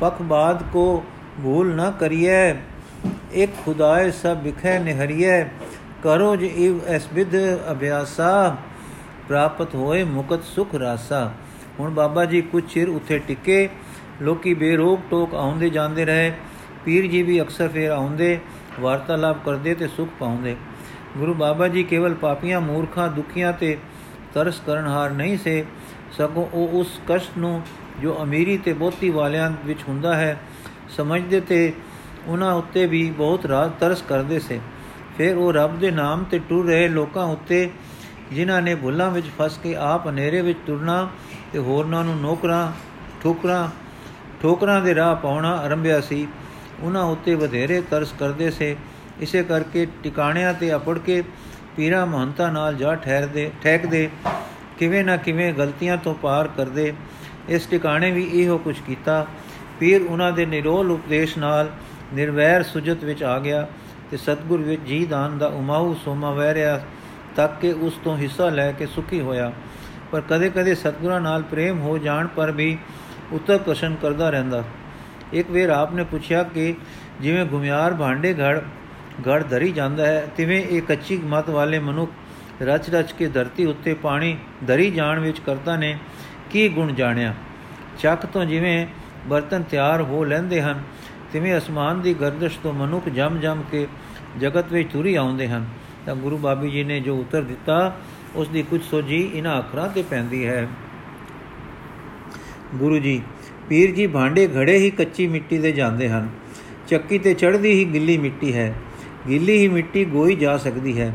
[0.00, 1.02] ਪਖ ਬਾਦ ਕੋ
[1.42, 2.54] ਭੂਲ ਨਾ ਕਰੀਏ
[3.34, 5.44] ਇੱਕ ਖੁਦਾਏ ਸਭ ਵਿਖੇ ਨਿਹਰੀਏ
[6.02, 7.36] ਕਰੋ ਜੇ ਇਵ ਐਸ ਵਿਦ
[7.72, 8.56] ਅਭਿਆਸਾ,
[9.28, 11.30] ਪ੍ਰਾਪਤ ਹੋਏ ਮੁਕਤ ਸੁਖ ਰਾਸਾ।
[11.78, 13.68] ਹੁਣ ਬਾਬਾ ਜੀ ਕੁਝ ਚਿਰ ਉੱਥੇ ਟਿੱਕੇ,
[14.22, 16.32] ਲੋਕੀ ਬੇਰੋਕ ਟੋਕ ਆਉਂਦੇ ਜਾਂਦੇ ਰਹੇ,
[16.84, 18.38] ਪੀਰ ਜੀ ਵੀ ਅਕਸਰ ਫੇਰ ਆਉਂਦੇ,
[18.80, 20.56] ਵਾਰਤਾਲਾਪ ਕਰਦੇ ਤੇ ਸੁਖ ਪਾਉਂਦੇ।
[21.18, 23.76] ਗੁਰੂ ਬਾਬਾ ਜੀ ਕੇਵਲ ਪਾਪੀਆਂ, ਮੂਰਖਾਂ, ਦੁਖੀਆਂ ਤੇ
[24.34, 25.64] ਤਰਸ ਕਰਨਹਾਰ ਨਹੀਂ ਸੇ,
[26.12, 27.62] ਸਗੋਂ ਉਹ ਉਸ ਕਸ਼ਟ ਨੂੰ
[28.00, 30.36] ਜੋ ਅਮੀਰੀ ਤੇ ਬੋਤੀ ਵਾਲਿਆਂ ਵਿੱਚ ਹੁੰਦਾ ਹੈ,
[30.96, 31.72] ਸਮਝਦੇ ਤੇ
[32.26, 34.60] ਉਹਨਾਂ ਉੱਤੇ ਵੀ ਬਹੁਤ ਰਾਤ ਤਰਸ ਕਰਦੇ ਸੇ।
[35.18, 37.70] ਫਿਰ ਉਹ ਰੱਬ ਦੇ ਨਾਮ ਤੇ ਟੁਰ ਰਹੇ ਲੋਕਾਂ ਉੱਤੇ,
[38.32, 41.08] ਜਿਨ੍ਹਾਂ ਨੇ ਭੁੱਲਾਂ ਵਿੱਚ ਫਸ ਕੇ ਆਪ ਹਨੇਰੇ ਵਿੱਚ ਤੁਰਨਾ
[41.52, 42.72] ਤੇ ਹੋਰਨਾਂ ਨੂੰ ਨੌਕਰਾਂ,
[43.22, 43.68] ਠੋਕਰਾਂ
[44.42, 46.26] ਠੋਕਰਾਂ ਦੇ ਰਾਹ ਪਾਉਣਾ ਆਰੰਭਿਆ ਸੀ।
[46.80, 48.76] ਉਹਨਾਂ ਉੱਤੇ ਵਧੇਰੇ ਤਰਸ ਕਰਦੇ ਸੇ।
[49.20, 51.22] ਇਸੇ ਕਰਕੇ ਟਿਕਾਣਿਆਂ ਤੇ ਅਪੜ ਕੇ
[51.76, 54.10] ਪੀਰਾ ਮਹੰਤਾ ਨਾਲ ਜਾ ਠਹਿਰਦੇ, ਠਹਿਕਦੇ,
[54.78, 56.94] ਕਿਵੇਂ ਨਾ ਕਿਵੇਂ ਗਲਤੀਆਂ ਤੋਂ ਪਾਰ ਕਰਦੇ,
[57.48, 59.26] ਇਸ ਟਿਕਾਣੇ ਵੀ ਇਹੋ ਕੁਝ ਕੀਤਾ।
[59.80, 61.70] ਪੀਰ ਉਹਨਾਂ ਦੇ ਨਿਰੋਲ ਉਪਦੇਸ਼ ਨਾਲ
[62.14, 63.66] ਨਿਰਵੈਰ ਸੁਜਤ ਵਿੱਚ ਆ ਗਿਆ
[64.10, 66.80] ਤੇ ਸਤਗੁਰ ਵਿੱਚ ਜੀ ਦਾਨ ਦਾ ਉਮਾਉ ਸੋਮਾ ਵਹਿਰਿਆ
[67.36, 69.52] ਤੱਕ ਕਿ ਉਸ ਤੋਂ ਹਿੱਸਾ ਲੈ ਕੇ ਸੁਖੀ ਹੋਇਆ।
[70.12, 72.78] ਪਰ ਕਦੇ-ਕਦੇ ਸਤਗੁਰਾਂ ਨਾਲ ਪ੍ਰੇਮ ਹੋ ਜਾਣ ਪਰ ਵੀ
[73.32, 74.64] ਉਤਰ ਕਸ਼ਨ ਕਰਦਾ ਰਹਿੰਦਾ।
[75.32, 76.74] ਇੱਕ ਵੇਰ ਆਪਨੇ ਪੁੱਛਿਆ ਕਿ
[77.20, 78.60] ਜਿਵੇਂ ਗੁਮਿਆਰ ਭਾਂਡੇ ਘੜ
[79.20, 82.12] ਘੜ ਧਰੀ ਜਾਂਦਾ ਹੈ, ਤਿਵੇਂ ਇਹ ਕੱਚੀ ਮਤ ਵਾਲੇ ਮਨੁੱਖ
[82.62, 85.98] ਰਚ-ਰਚ ਕੇ ਧਰਤੀ ਉੱਤੇ ਪਾਣੀ ਧਰੀ ਜਾਣ ਵਿੱਚ ਕਰਤਾ ਨੇ,
[86.50, 87.34] ਕੀ ਗੁਣ ਜਾਣਿਆ?
[87.98, 88.86] ਚੱਕ ਤੋਂ ਜਿਵੇਂ
[89.26, 90.82] ਬਰਤਨ ਤਿਆਰ ਹੋ ਲੈਂਦੇ ਹਨ,
[91.32, 93.86] ਤਿਵੇਂ ਅਸਮਾਨ ਦੀ ਗਰਦਸ਼ ਤੋਂ ਮਨੁੱਖ ਜਮ ਜਮ ਕੇ
[94.40, 95.66] ਜਗਤ ਵਿੱਚ ਤੁਰੀ ਆਉਂਦੇ ਹਨ।
[96.06, 97.96] ਤਾਂ ਗੁਰੂ ਬਾਬੀ ਜੀ ਨੇ ਜੋ ਉੱਤਰ ਦਿੱਤਾ,
[98.36, 100.68] ਉਸ ਦੀ ਕੁਝ ਸੋਝੀ ਇਹਨਾਂ ਅੱਖਰਾਂ ਤੇ ਪੈਂਦੀ ਹੈ।
[102.74, 103.22] ਗੁਰੂ ਜੀ,
[103.68, 106.28] ਪੀਰ ਜੀ ਭਾਂਡੇ ਘੜੇ ਹੀ ਕੱਚੀ ਮਿੱਟੀ ਦੇ ਜਾਂਦੇ ਹਨ,
[106.88, 108.74] ਚੱਕੀ ਤੇ ਚੜਦੀ ਹੀ ਗਿੱਲੀ ਮਿੱਟੀ ਹੈ।
[109.28, 111.14] ਗਿੱਲੀ ਹੀ ਮਿੱਟੀ ਗੋਈ ਜਾ ਸਕਦੀ ਹੈ।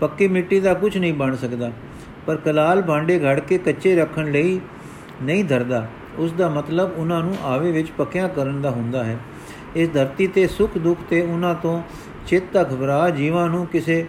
[0.00, 1.72] ਪੱਕੀ ਮਿੱਟੀ ਦਾ ਕੁਝ ਨਹੀਂ ਬਣ ਸਕਦਾ।
[2.26, 4.60] ਪਰ ਕਲਾਲ ਭਾਂਡੇ ਘੜ ਕੇ ਕੱਚੇ ਰੱਖਣ ਲਈ
[5.22, 9.18] ਨਹੀਂ ਧਰਦਾ। ਉਸ ਦਾ ਮਤਲਬ ਉਹਨਾਂ ਨੂੰ ਆਵੇ ਵਿੱਚ ਪੱਕਿਆਂ ਕਰਨ ਦਾ ਹੁੰਦਾ ਹੈ।
[9.76, 11.82] ਇਸ ਧਰਤੀ ਤੇ ਸੁਖ ਦੁੱਖ ਤੇ ਉਹਨਾਂ ਤੋਂ
[12.26, 14.06] ਚਿੱਤ ਘਬਰਾ ਜੀਵਾਂ ਨੂੰ ਕਿਸੇ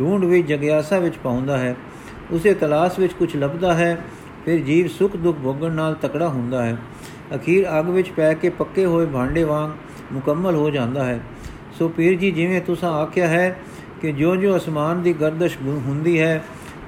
[0.00, 1.76] ਢੂੰਡ ਵਿੱਚ ਜਗਿਆਸਾ ਵਿੱਚ ਪਾਉਂਦਾ ਹੈ।
[2.30, 4.04] ਉਸੇ ਤਲਾਸ਼ ਵਿੱਚ ਕੁਝ ਲੱਭਦਾ ਹੈ,
[4.44, 6.76] ਫਿਰ ਜੀਵ ਸੁਖ ਦੁੱਖ ਭੋਗਣ ਨਾਲ ਤਕੜਾ ਹੁੰਦਾ ਹੈ।
[7.34, 9.70] ਅਖੀਰ ਅਗ ਵਿੱਚ ਪੈ ਕੇ ਪੱਕੇ ਹੋਏ ਭਾਂਡੇ ਵਾਂਗ
[10.12, 11.20] ਮੁਕੰਮਲ ਹੋ ਜਾਂਦਾ ਹੈ।
[11.78, 13.56] ਸੋ ਪੀਰ ਜੀ, ਜਿਵੇਂ ਤੁਸੀਂ ਆਖਿਆ ਹੈ
[14.00, 16.44] ਕਿ ਜੋ ਜੋ ਅਸਮਾਨ ਦੀ ਗਰਦਸ਼ ਹੁੰਦੀ ਹੈ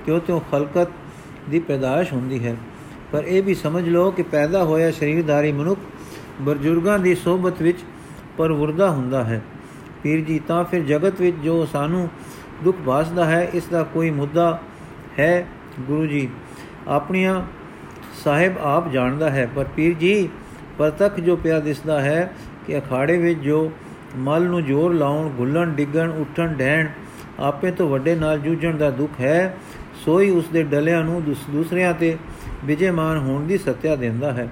[0.07, 0.89] ਕਿਉਂ ਤਿਉ ਖਲਕਤ
[1.51, 2.57] ਦੀ ਪੈਦਾਇਸ਼ ਹੁੰਦੀ ਹੈ।
[3.13, 5.81] ਪਰ ਇਹ ਵੀ ਸਮਝ ਲਓ ਕਿ ਪੈਦਾ ਹੋਇਆ ਸਰੀਰਧਾਰੀ ਮਨੁੱਖ
[6.41, 7.79] ਬਜ਼ੁਰਗਾਂ ਦੀ ਸਹਬਤ ਵਿੱਚ
[8.37, 9.43] ਪਰਵਰਦਾ ਹੁੰਦਾ ਹੈ।
[10.03, 12.09] ਪੀਰ ਜੀ, ਤਾਂ ਫਿਰ ਜਗਤ ਵਿੱਚ ਜੋ ਸਾਨੂੰ
[12.65, 14.61] ਦੁੱਖ ਭਾਸਦਾ ਹੈ, ਇਸ ਦਾ ਕੋਈ ਮੁੱਦਾ
[15.19, 15.47] ਹੈ?
[15.81, 16.29] ਗੁਰੂ ਜੀ,
[16.89, 17.47] ਆਪਣੀਆਂ
[18.25, 20.29] ਸਾਹਿਬ ਆਪ ਜਾਣਦਾ ਹੈ, ਪਰ ਪੀਰ ਜੀ,
[20.79, 22.33] ਪ੍ਰਤੱਖ ਜੋ ਪਿਆ ਦਿਸਦਾ ਹੈ
[22.67, 23.73] ਕਿ ਅਖਾੜੇ ਵਿੱਚ ਜੋ
[24.17, 26.87] ਮਲ ਨੂੰ ਜ਼ੋਰ ਲਾਉਣ, ਗੁੱਲਣ, ਡਿੱਗਣ, ਉੱਠਣ, ਡਹਿਣ,
[27.39, 29.57] ਆਪੇ ਤੋਂ ਵੱਡੇ ਨਾਲ ਜੂਝਣ ਦਾ ਦੁੱਖ ਹੈ,
[30.05, 32.17] ਸੋਈ ਉਸ ਦੇ ਡਲਿਆਂ ਨੂੰ ਦੂਸਰਿਆਂ ਤੇ
[32.65, 34.49] ਵਿਜੇਮਾਨ ਹੋਣ ਦੀ ਸੱਤਿਆ ਦਿੰਦਾ ਹੈ।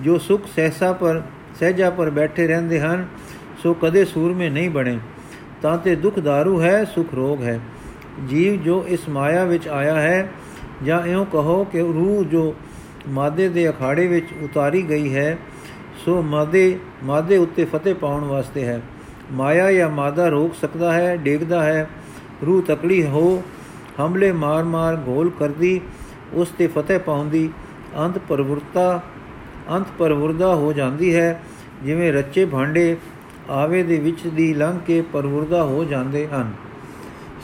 [0.00, 1.22] ਜੋ ਸੁਖ ਸਹਿਸਾ ਪਰ,
[1.60, 3.06] ਸਹਿਜਾ ਪਰ ਬੈਠੇ ਰਹਿੰਦੇ ਹਨ,
[3.62, 4.98] ਸੋ ਕਦੇ ਸੂਰਮੇ ਨਹੀਂ ਬਣੇ।
[5.62, 7.60] ਤਾਂ ਤੇ ਦੁੱਖ दारू ਹੈ, ਸੁਖ ਰੋਗ ਹੈ।
[8.28, 10.28] ਜੀਵ ਜੋ ਇਸ ਮਾਇਆ ਵਿੱਚ ਆਇਆ ਹੈ,
[10.84, 12.54] ਜਾਂ ਇਉਂ ਕਹੋ ਕਿ ਰੂਹ ਜੋ
[13.08, 15.38] ਮਾਦੇ ਦੇ ਅਖਾੜੇ ਵਿੱਚ ਉਤਾਰੀ ਗਈ ਹੈ
[16.04, 18.80] ਸੋ ਮਾਦੇ ਮਾਦੇ ਉੱਤੇ ਫਤਿਹ ਪਾਉਣ ਵਾਸਤੇ ਹੈ।
[19.32, 21.88] ਮਾਇਆ ਜਾਂ ਮਾਦਾ ਰੋਕ ਸਕਦਾ ਹੈ, ਡੇਗਦਾ ਹੈ।
[22.46, 23.42] ਰੂਹ ਤਕੜੀ ਹੋ,
[24.00, 25.80] ਹਮਲੇ ਮਾਰ-ਮਾਰ ਗੋਲ ਕਰਦੀ,
[26.32, 27.50] ਉਸ ਤੇ ਫਤਿਹ ਪਾਉਂਦੀ।
[27.98, 29.02] ਅੰਤ ਪਰਵਰਤਾ,
[29.70, 31.42] ਅੰਤ ਪਰਵਰਦਾ ਹੋ ਜਾਂਦੀ ਹੈ।
[31.82, 32.96] ਜਿਵੇਂ ਰੱਚੇ ਭਾਂਡੇ
[33.50, 36.52] ਆਵੇ ਦੇ ਵਿੱਚ ਦੀ ਲੰਘ ਕੇ ਪਰਵਰਦਾ ਹੋ ਜਾਂਦੇ ਹਨ।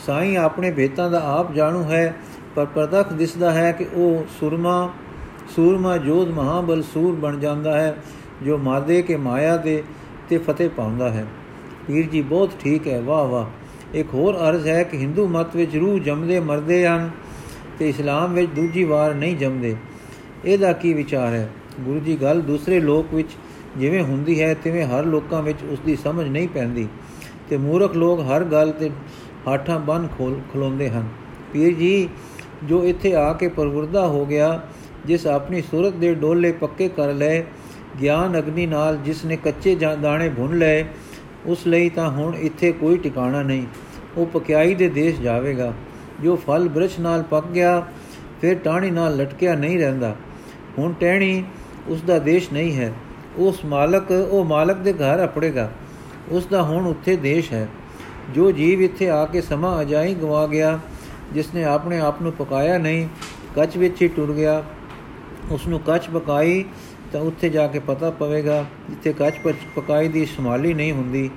[0.07, 2.17] ਸਾਈਂ ਆਪਣੇ ਭੇਤਾਂ ਦਾ ਆਪ ਜਾਣੂ ਹੈ,
[2.55, 4.91] ਪਰ ਪ੍ਰਤੱਖ ਦਿਸਦਾ ਹੈ ਕਿ ਉਹ ਸੁਰਮਾ,
[5.57, 7.97] ਸੂਰਮਾ ਜੋਧ ਮਹਾਬਲ ਸੂਰ ਬਣ ਜਾਂਦਾ ਹੈ।
[8.45, 9.83] ਜੋ ਮਾਦੇ ਕੇ ਮਾਇਆ ਦੇ
[10.29, 11.27] ਤੇ ਫਤਿਹ ਪਾਉਂਦਾ ਹੈ।
[11.87, 13.47] ਪੀਰ ਜੀ, ਬਹੁਤ ਠੀਕ ਹੈ, ਵਾਹ ਵਾਹ।
[13.95, 17.11] ਇੱਕ ਹੋਰ ਅਰਜ਼ ਹੈ ਕਿ ਹਿੰਦੂ ਮਤ ਵਿੱਚ ਰੂਹ ਜੰਮਦੇ, ਮਰਦੇ ਹਨ
[17.79, 19.77] ਤੇ ਇਸਲਾਮ ਵਿੱਚ ਦੂਜੀ ਵਾਰ ਨਹੀਂ ਜੰਮਦੇ।
[20.45, 21.51] ਇਹਦਾ ਕੀ ਵਿਚਾਰ ਹੈ?
[21.81, 23.29] ਗੁਰੂ ਜੀ, ਗੱਲ ਦੂਸਰੇ ਲੋਕ ਵਿੱਚ
[23.77, 26.89] ਜਿਵੇਂ ਹੁੰਦੀ ਹੈ, ਤਿਵੇਂ ਹਰ ਲੋਕਾਂ ਵਿੱਚ ਉਸ ਦੀ ਸਮਝ ਨਹੀਂ ਪੈਂਦੀ
[27.49, 28.91] ਤੇ ਮੂਰਖ ਲੋਕ ਹਰ ਗੱਲ ਤੇ
[29.47, 31.09] ਹਾਠਾਂ ਬੰਨ ਖੋਲ, ਖਲੋਂਦੇ ਹਨ।
[31.53, 32.09] ਪੀਰ ਜੀ,
[32.65, 34.69] ਜੋ ਇੱਥੇ ਆ ਕੇ ਪਰਵਰਦਾ ਹੋ ਗਿਆ,
[35.07, 37.43] ਜਿਸ ਆਪਣੀ ਸੂਰਤ ਦੇ ਡੋਲੇ ਪੱਕੇ ਕਰ ਲਏ
[38.03, 40.85] ਗਿਆਨ ਅਗਨੀ ਨਾਲ ਜਿਸ ਨੇ ਕੱਚੇ ਦਾਣੇ ਭੁੰਨ ਲਏ,
[41.47, 43.67] ਉਸ ਲਈ ਤਾਂ ਹੁਣ ਇੱਥੇ ਕੋਈ ਟਿਕਾਣਾ ਨਹੀਂ।
[44.17, 45.73] ਉਹ ਪਕਿਆਈ ਦੇ ਦੇਸ਼ ਜਾਵੇਗਾ।
[46.23, 47.87] ਜੋ ਫਲ ਬ੍ਰਿਸ਼ ਨਾਲ ਪੱਕ ਗਿਆ,
[48.41, 50.17] ਫਿਰ ਟਾਣੀ ਨਾਲ ਲਟਕਿਆ ਨਹੀਂ ਰਹਿੰਦਾ।
[50.79, 51.45] ਹੁਣ ਟਹਿਣੀ
[51.89, 52.93] ਉਸ ਦਾ ਦੇਸ਼ ਨਹੀਂ ਹੈ।
[53.37, 55.71] ਉਸ ਮਾਲਕ, ਉਹ ਮਾਲਕ ਦੇ ਘਰ ਅਪੜੇਗਾ।
[56.29, 57.69] ਉਸ ਦਾ ਹੁਣ ਉੱਥੇ ਦੇਸ਼ ਹੈ।
[58.35, 60.79] ਜੋ ਜੀਵ ਇੱਥੇ ਆ ਕੇ ਸਮਾਂ ਅਜਾਈ ਗਵਾ ਗਿਆ,
[61.33, 63.09] ਜਿਸ ਨੇ ਆਪਣੇ ਆਪ ਨੂੰ ਪਕਾਇਆ ਨਹੀਂ,
[63.57, 64.65] ਕੱਚ ਵਿੱਚ ਹੀ ਟੁਰ ਗਿਆ।
[65.51, 66.65] ਉਸ ਨੂੰ ਕੱਚ ਪਕਾਈ
[67.13, 69.35] ਤਾਂ ਉੱਥੇ ਜਾ ਕੇ ਪਤਾ ਪਵੇਗਾ ਜਿੱਥੇ ਕੱਚ
[69.77, 71.31] ਪਕਾਈ ਦੀ ਸੰਭਾਲੀ ਨਹੀਂ ਹੁੰਦੀ।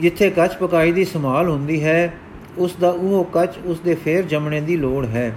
[0.00, 2.12] ਜਿੱਥੇ ਕੱਚ ਪਕਾਈ ਦੀ ਸੰਭਾਲ ਹੁੰਦੀ ਹੈ,
[2.58, 5.32] ਉਸ ਦਾ ਉਹ ਕੱਚ ਉਸ ਦੇ ਫੇਰ ਜਮਣੇ ਦੀ ਲੋੜ ਹੈ,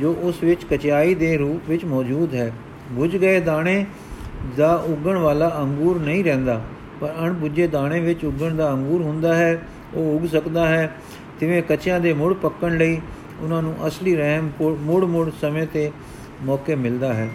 [0.00, 2.52] ਜੋ ਉਸ ਵਿੱਚ ਕਚਾਈ ਦੇ ਰੂਪ ਵਿੱਚ ਮੌਜੂਦ ਹੈ।
[2.92, 3.84] ਬੁਝ ਗਏ ਦਾਣੇ
[4.56, 6.60] ਦਾ ਉਗਣ ਵਾਲਾ ਅੰਗੂਰ ਨਹੀਂ ਰਹਿੰਦਾ,
[7.00, 9.62] ਪਰ ਅਣਬੁੱਝੇ ਦਾਣੇ ਵਿੱਚ ਉਗਣ ਦਾ ਅੰਗੂਰ ਹੁੰਦਾ ਹੈ,
[9.94, 10.90] ਉਹ ਉਗ ਸਕਦਾ ਹੈ।
[11.40, 13.00] ਤਿਵੇਂ ਕੱਚਿਆਂ ਦੇ ਮੁੜ ਪੱਕਣ ਲਈ
[13.40, 15.90] ਉਹਨਾਂ ਨੂੰ ਅਸਲੀ ਰਹਿਮ ਮੁੜ ਮੁੜ ਸਮੇਂ ਤੇ
[16.42, 17.28] ਮੌਕੇ ਮਿਲਦਾ ਹੈ।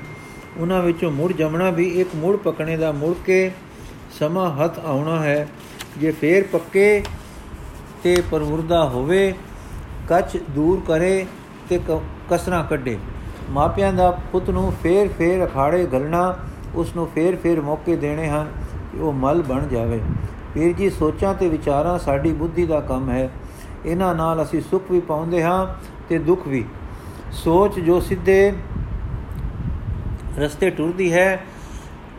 [0.57, 3.51] ਉਹਨਾਂ ਵਿੱਚੋਂ ਮੁੜ ਜਮਣਾ ਵੀ ਇੱਕ ਮੁੜ ਪਕਣੇ ਦਾ ਮੁੜ ਕੇ
[4.19, 5.47] ਸਮਾਂ ਹੱਥ ਆਉਣਾ ਹੈ।
[5.97, 7.03] ਜੇ ਫੇਰ ਪੱਕੇ
[8.03, 9.33] ਤੇ ਪਰਵਰਦਾ ਹੋਵੇ,
[10.09, 11.25] ਕੱਚ ਦੂਰ ਕਰੇ
[11.69, 11.79] ਤੇ
[12.31, 12.97] ਕਸਰਾ ਕੱਢੇ।
[13.49, 16.35] ਮਾਪਿਆਂ ਦਾ ਪੁੱਤ ਨੂੰ ਫੇਰ ਫੇਰ ਅਖਾੜੇ ਗਲਣਾ,
[16.75, 18.51] ਉਸ ਨੂੰ ਫੇਰ ਫੇਰ ਮੌਕੇ ਦੇਣੇ ਹਨ
[18.91, 19.99] ਕਿ ਉਹ ਮਲ ਬਣ ਜਾਵੇ।
[20.53, 23.29] ਪੀਰ ਜੀ, ਸੋਚਾਂ ਤੇ ਵਿਚਾਰਾਂ ਸਾਡੀ ਬੁੱਧੀ ਦਾ ਕੰਮ ਹੈ।
[23.85, 25.67] ਇਹਨਾਂ ਨਾਲ ਅਸੀਂ ਸੁੱਖ ਵੀ ਪਾਉਂਦੇ ਹਾਂ
[26.09, 26.65] ਤੇ ਦੁੱਖ ਵੀ।
[27.31, 28.53] ਸੋਚ ਜੋ ਸਿੱਧੇ
[30.39, 31.43] ਰਸਤੇ ਟੁਰਦੀ ਹੈ,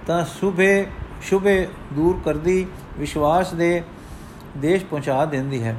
[0.07, 0.87] ਤਾਂ ਸੁਭੇ,
[1.23, 2.67] ਸ਼ੁਭੇ ਦੂਰ ਕਰਦੀ,
[2.99, 3.83] ਵਿਸ਼ਵਾਸ ਦੇ
[4.57, 5.77] ਦੇਸ਼ ਪਹੁੰਚਾ ਦਿੰਦੀ ਹੈ।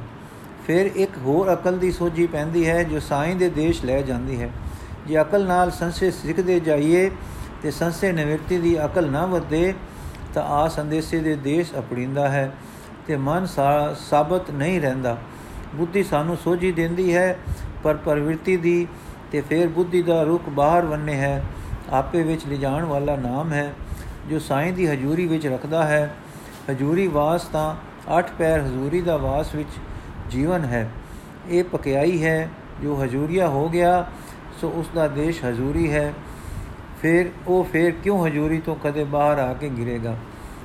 [0.66, 4.50] ਫਿਰ ਇੱਕ ਹੋਰ ਅਕਲ ਦੀ ਸੋਝੀ ਪੈਂਦੀ ਹੈ, ਜੋ ਸਾਈਂ ਦੇ ਦੇਸ਼ ਲੈ ਜਾਂਦੀ ਹੈ।
[5.06, 7.10] ਜੇ ਅਕਲ ਨਾਲ ਸੰਸੇ ਸਿੱਖਦੇ ਜਾਈਏ
[7.62, 9.74] ਤੇ ਸੰਸੇ ਨਿਵਰਤੀ ਦੀ ਅਕਲ ਨਾ ਵਧੇ,
[10.34, 12.52] ਤਾਂ ਆ ਸੰਦੇਸ਼ੇ ਦੇ ਦੇਸ਼ ਅਪੜਿੰਦਾ ਹੈ
[13.06, 13.46] ਤੇ ਮਨ
[14.00, 15.16] ਸਾਬਤ ਨਹੀਂ ਰਹਿੰਦਾ।
[15.74, 17.38] ਬੁੱਧੀ ਸਾਨੂੰ ਸੋਝੀ ਦਿੰਦੀ ਹੈ,
[17.82, 18.86] ਪਰ ਪ੍ਰਵਿਰਤੀ ਦੀ
[19.32, 21.42] ਤੇ ਫਿਰ ਬੁੱਧੀ ਦਾ ਰੁਖ ਬਾਹਰ ਵੰਨੇ ਹੈ।
[21.90, 23.74] ਆਪੇ ਵਿੱਚ ਲਿਜਾਣ ਵਾਲਾ ਨਾਮ ਹੈ,
[24.30, 26.14] ਜੋ ਸਾਈਂ ਦੀ ਹਜ਼ੂਰੀ ਵਿੱਚ ਰੱਖਦਾ ਹੈ।
[26.70, 27.76] ਹਜ਼ੂਰੀ ਵਾਸ ਤਾਂ
[28.18, 29.68] ਅੱਠ ਪੈਰ ਹਜ਼ੂਰੀ ਦਾ ਵਾਸ ਵਿੱਚ
[30.30, 30.90] ਜੀਵਨ ਹੈ।
[31.48, 32.50] ਇਹ ਪਕਿਆਈ ਹੈ,
[32.82, 34.06] ਜੋ ਹਜ਼ੂਰੀਆ ਹੋ ਗਿਆ,
[34.60, 36.14] ਸੋ ਉਸ ਦਾ ਦੇਸ਼ ਹਜ਼ੂਰੀ ਹੈ।
[37.02, 40.16] ਫਿਰ, ਉਹ ਫਿਰ ਕਿਉਂ ਹਜ਼ੂਰੀ ਤੋਂ ਕਦੇ ਬਾਹਰ ਆ ਕੇ ਗਿਰੇਗਾ?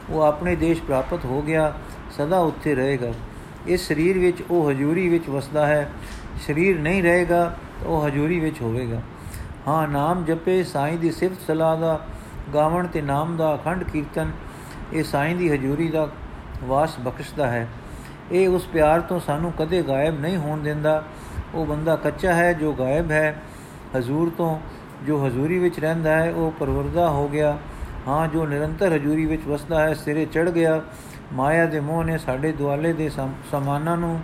[0.10, 1.74] ਉਹ ਆਪਣੇ ਦੇਸ਼ ਪ੍ਰਾਪਤ ਹੋ ਗਿਆ,
[2.12, 3.12] ਸਦਾ ਉੱਥੇ ਰਹੇਗਾ।
[3.68, 5.92] ਇਸ ਸਰੀਰ ਵਿੱਚ ਉਹ ਹਜ਼ੂਰੀ ਵਿੱਚ ਵਸਦਾ ਹੈ।
[6.48, 9.02] ਸਰੀਰ ਨਹੀਂ ਰਹੇਗਾ, ਤਾਂ ਉਹ ਹਜ਼ੂਰੀ ਵਿੱਚ ਹੋਵੇਗਾ।
[9.68, 12.08] ਹਾਂ, ਨਾਮ ਜਪੇ, ਸਾਈਂ ਦੀ ਸਿਫਤ ਸਲਾਹ ਦਾ
[12.54, 14.32] ਗਾਵਣ ਤੇ ਨਾਮ ਦਾ ਅਖੰਡ ਕੀਰਤਨ,
[14.94, 16.10] ਇਹ ਸਾਈਂ ਦੀ ਹਜ਼ੂਰੀ ਦਾ
[16.64, 17.68] ਵਾਸ ਬਖਸ਼ਦਾ ਹੈ।
[18.32, 21.04] ਇਹ ਉਸ ਪਿਆਰ ਤੋਂ ਸਾਨੂੰ ਕਦੇ ਗਾਇਬ ਨਹੀਂ ਹੋਣ ਦਿੰਦਾ।
[21.54, 23.42] ਉਹ ਬੰਦਾ ਕੱਚਾ ਹੈ ਜੋ ਗਾਇਬ ਹੈ।
[23.98, 24.60] ਹਜ਼ੂਰ ਤੋਂ
[25.08, 27.58] ਜੋ ਹਜ਼ੂਰੀ ਵਿੱਚ ਰਹਿੰਦਾ ਹੈ, ਉਹ ਪਰਵਰਦਾ ਹੋ ਗਿਆ।
[28.08, 30.82] ਹਾਂ, ਜੋ ਨਿਰੰਤਰ ਹਜ਼ੂਰੀ ਵਿੱਚ ਵਸਦਾ ਹੈ, ਸਿਰੇ ਚੜ ਗਿਆ।
[31.34, 33.10] ਮਾਇਆ ਦੇ ਮੋਹ ਨੇ ਸਾਡੇ ਦੁਆਲੇ ਦੇ
[33.52, 34.22] ਸਮਾਨਾਂ ਨੂੰ,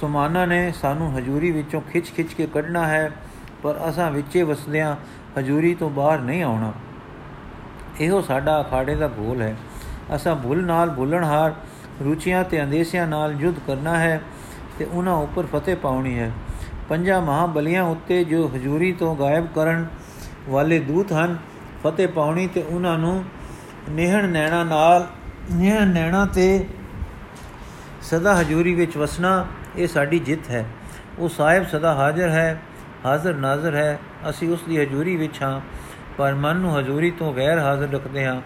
[0.00, 3.12] ਸਮਾਨਾਂ ਨੇ ਸਾਨੂੰ ਹਜ਼ੂਰੀ ਵਿੱਚੋਂ ਖਿੱਚ-ਖਿੱਚ ਕੇ ਕੱਢਣਾ ਹੈ।
[3.62, 4.96] ਪਰ ਅਸਾਂ ਵਿੱਚੇ ਵਸਦਿਆਂ
[5.38, 6.72] ਹਜ਼ੂਰੀ ਤੋਂ ਬਾਹਰ ਨਹੀਂ ਆਉਣਾ।
[8.00, 9.56] ਇਹੋ ਸਾਡਾ ਅਖਾੜੇ ਦਾ ਗੋਲ ਹੈ।
[10.14, 11.54] ਅਸਾਂ ਭੁੱਲ ਨਾਲ ਭੁੱਲਣਹਾਰ
[12.04, 14.20] ਰੁਚੀਆਂ ਤੇ ਅੰਦੇਸਿਆਂ ਨਾਲ ਯੁੱਧ ਕਰਨਾ ਹੈ
[14.78, 16.32] ਤੇ ਉਹਨਾਂ ਉੱਪਰ ਫਤਿਹ ਪਾਉਣੀ ਹੈ।
[16.88, 19.86] ਪੰਜਾਂ ਮਹਾਬਲੀਆਂ ਉੱਤੇ ਜੋ ਹਜ਼ੂਰੀ ਤੋਂ ਗਾਇਬ ਕਰਨ
[20.48, 21.36] ਵਾਲੇ ਦੂਤ ਹਨ,
[21.84, 23.24] ਫਤਿਹ ਪਾਉਣੀ ਤੇ ਉਹਨਾਂ ਨੂੰ
[23.90, 25.06] ਨਿਹਣ ਨੈਣਾ ਨਾਲ,
[25.52, 26.66] ਨਿਹਣ ਨੈਣਾ ਤੇ
[28.02, 29.46] ਸਦਾ ਹਜ਼ੂਰੀ ਵਿੱਚ ਵਸਣਾ,
[29.76, 30.64] ਇਹ ਸਾਡੀ ਜਿੱਤ ਹੈ।
[31.18, 32.62] ਉਹ ਸਾਹਿਬ ਸਦਾ ਹਾਜ਼ਰ ਹੈ।
[33.04, 33.98] ਹਾਜ਼ਰ ਨਾਜ਼ਰ ਹੈ,
[34.30, 35.60] ਅਸੀਂ ਉਸ ਦੀ ਹਜ਼ੂਰੀ ਵਿੱਚ ਹਾਂ,
[36.18, 38.40] ਪਰ ਮਨ ਨੂੰ ਹਜ਼ੂਰੀ ਤੋਂ ਗੈਰ ਹਾਜ਼ਰ ਰੱਖਦੇ ਹਾਂ।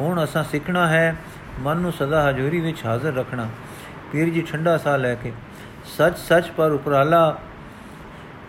[0.00, 1.16] ਹੁਣ ਅਸਾਂ ਸਿੱਖਣਾ ਹੈ,
[1.60, 3.48] ਮਨ ਨੂੰ ਸਦਾ ਹਜ਼ੂਰੀ ਵਿੱਚ ਹਾਜ਼ਰ ਰੱਖਣਾ।
[4.12, 5.32] ਪੀਰ ਜੀ ਠੰਡਾ ਸਾਹ ਲੈ ਕੇ,
[5.96, 7.38] ਸੱਚ ਸੱਚ ਪਰ ਉਪਰਾਲਾ,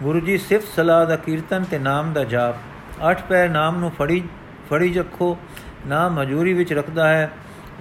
[0.04, 2.56] ਗੁਰੂ ਜੀ ਸਿਫਤ ਸਲਾਹ ਦਾ ਕੀਰਤਨ ਤੇ ਨਾਮ ਦਾ ਜਾਪ।
[3.10, 4.24] ਅੱਠ ਪੈ ਨਾਮ ਨੂੰ ਫੜੀ
[4.70, 5.38] ਫੜੀ ਰੱਖੋ,
[5.88, 7.30] ਨਾਮ ਹਜ਼ੂਰੀ ਵਿੱਚ ਰੱਖਦਾ ਹੈ।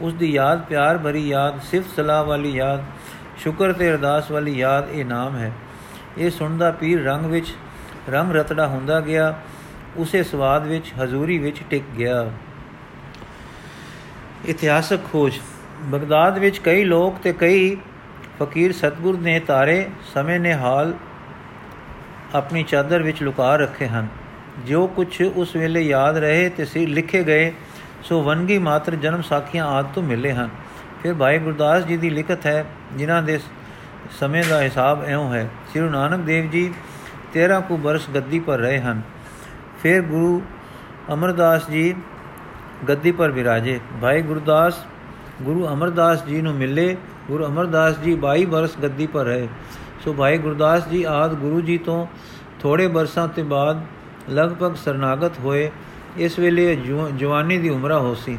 [0.00, 2.82] ਉਸ ਦੀ ਯਾਦ ਪਿਆਰ ਭਰੀ ਯਾਦ, ਸਿਫਤ ਸਲਾਹ ਵਾਲੀ ਯਾਦ,
[3.38, 5.52] ਸ਼ੁਕਰ ਤੇ ਅਰਦਾਸ ਵਾਲੀ ਯਾਦ, ਇਹ ਨਾਮ ਹੈ।
[6.18, 7.54] ਇਹ ਸੁਣਦਾ ਪੀਰ ਰੰਗ ਵਿੱਚ
[8.10, 9.34] ਰੰਗ ਰਤੜਾ ਹੁੰਦਾ ਗਿਆ,
[9.96, 12.30] ਉਸੇ ਸਵਾਦ ਵਿੱਚ ਹਜ਼ੂਰੀ ਵਿੱਚ ਟਿਕ ਗਿਆ।
[14.46, 15.32] ਇਤਿਹਾਸਕ ਖੋਜ,
[15.82, 17.76] ਬਗਦਾਦ ਵਿੱਚ ਕਈ ਲੋਕ ਤੇ ਕਈ
[18.42, 20.94] ਫਕੀਰ ਸਤਗੁਰ ਨੇ ਤਾਰੇ ਸਮੇਂ ਨੇ ਹਾਲ
[22.34, 24.06] ਆਪਣੀ ਚਾਦਰ ਵਿੱਚ ਲੁਕਾ ਰੱਖੇ ਹਨ।
[24.66, 27.52] ਜੋ ਕੁਝ ਉਸ ਵੇਲੇ ਯਾਦ ਰਹੇ ਤੇ ਸੀ ਲਿਖੇ ਗਏ,
[28.02, 30.48] ਸੋ ਵਨਗੀ ਮਾਤਰ ਜਨਮ ਸਾਖੀਆਂ ਆਦ ਤੋਂ ਮਿਲੇ ਹਨ।
[31.02, 32.64] ਫਿਰ ਭਾਈ ਗੁਰਦਾਸ ਜੀ ਦੀ ਲਿਖਤ ਹੈ,
[32.96, 33.40] ਜਿਨ੍ਹਾਂ ਦੇ
[34.20, 36.62] ਸਮੇਂ ਦਾ ਹਿਸਾਬ ਐਉਂ ਹੈ ਸ੍ਰੀ ਨਾਨਕ ਦੇਵ ਜੀ
[37.34, 39.00] 13 ਕੁ ਬਰਸ ਗੱਦੀ ਪਰ ਰਹੇ ਹਨ।
[39.82, 40.42] ਫਿਰ ਗੁਰੂ
[41.12, 41.94] ਅਮਰਦਾਸ ਜੀ
[42.88, 44.84] ਗੱਦੀ ਪਰ ਵਿਰਾਜੇ। ਭਾਈ ਗੁਰਦਾਸ,
[45.42, 46.96] ਗੁਰੂ ਅਮਰਦਾਸ ਜੀ ਨੂੰ ਮਿਲੇ।
[47.28, 49.48] ਗੁਰੂ ਅਮਰਦਾਸ ਜੀ 22 ਬਰਸ ਗੱਦੀ ਪਰ ਰਹੇ।
[50.04, 52.06] ਸੋ ਭਾਈ ਗੁਰਦਾਸ ਜੀ ਆਦ ਗੁਰੂ ਜੀ ਤੋਂ
[52.60, 53.84] ਥੋੜੇ ਬਰਸਾਂ ਤੇ ਬਾਅਦ
[54.30, 55.70] ਲਗਭਗ ਸਰਨਾਗਤ ਹੋਏ।
[56.16, 56.76] ਇਸ ਵੇਲੇ
[57.16, 58.38] ਜਵਾਨੀ ਦੀ ਉਮਰਾ ਹੋ ਸੀ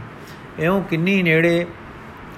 [0.59, 1.65] ਐਉਂ ਕਿੰਨੀ ਨੇੜੇ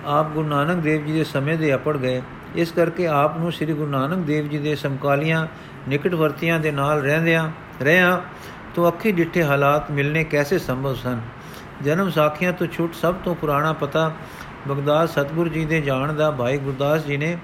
[0.05, 2.21] ਆਪ ਗੁਰੂ ਨਾਨਕ ਦੇਵ ਜੀ ਦੇ ਸਮੇਂ ਦੇ ਅਪੜ ਗਏ।
[2.55, 5.47] ਇਸ ਕਰਕੇ ਆਪ ਨੂੰ ਸ੍ਰੀ ਗੁਰੂ ਨਾਨਕ ਦੇਵ ਜੀ ਦੇ ਸਮਕਾਲੀਆਂ
[5.87, 7.49] ਨਿਕਟਵਰਤੀਆਂ ਦੇ ਨਾਲ ਰਹਿੰਦਿਆਂ,
[7.81, 8.21] ਰਹਿਆ,
[8.75, 11.21] ਤੋਂ ਅੱਖੀ ਡਿੱਠੇ ਹਾਲਾਤ ਮਿਲਨੇ ਕੈਸੇ ਸੰਭਵ ਸਨ?
[11.81, 14.11] ਜਨਮ ਸਾਖੀਆਂ ਤੋਂ ਛੁੱਟ ਸਭ ਤੋਂ ਪੁਰਾਣਾ ਪਤਾ
[14.67, 17.37] ਬਗਦਾਦ ਸਤਗੁਰ ਜੀ ਦੇ ਜਾਣ ਦਾ ਭਾਈ ਗੁਰਦਾਸ ਜੀ ਨੇ।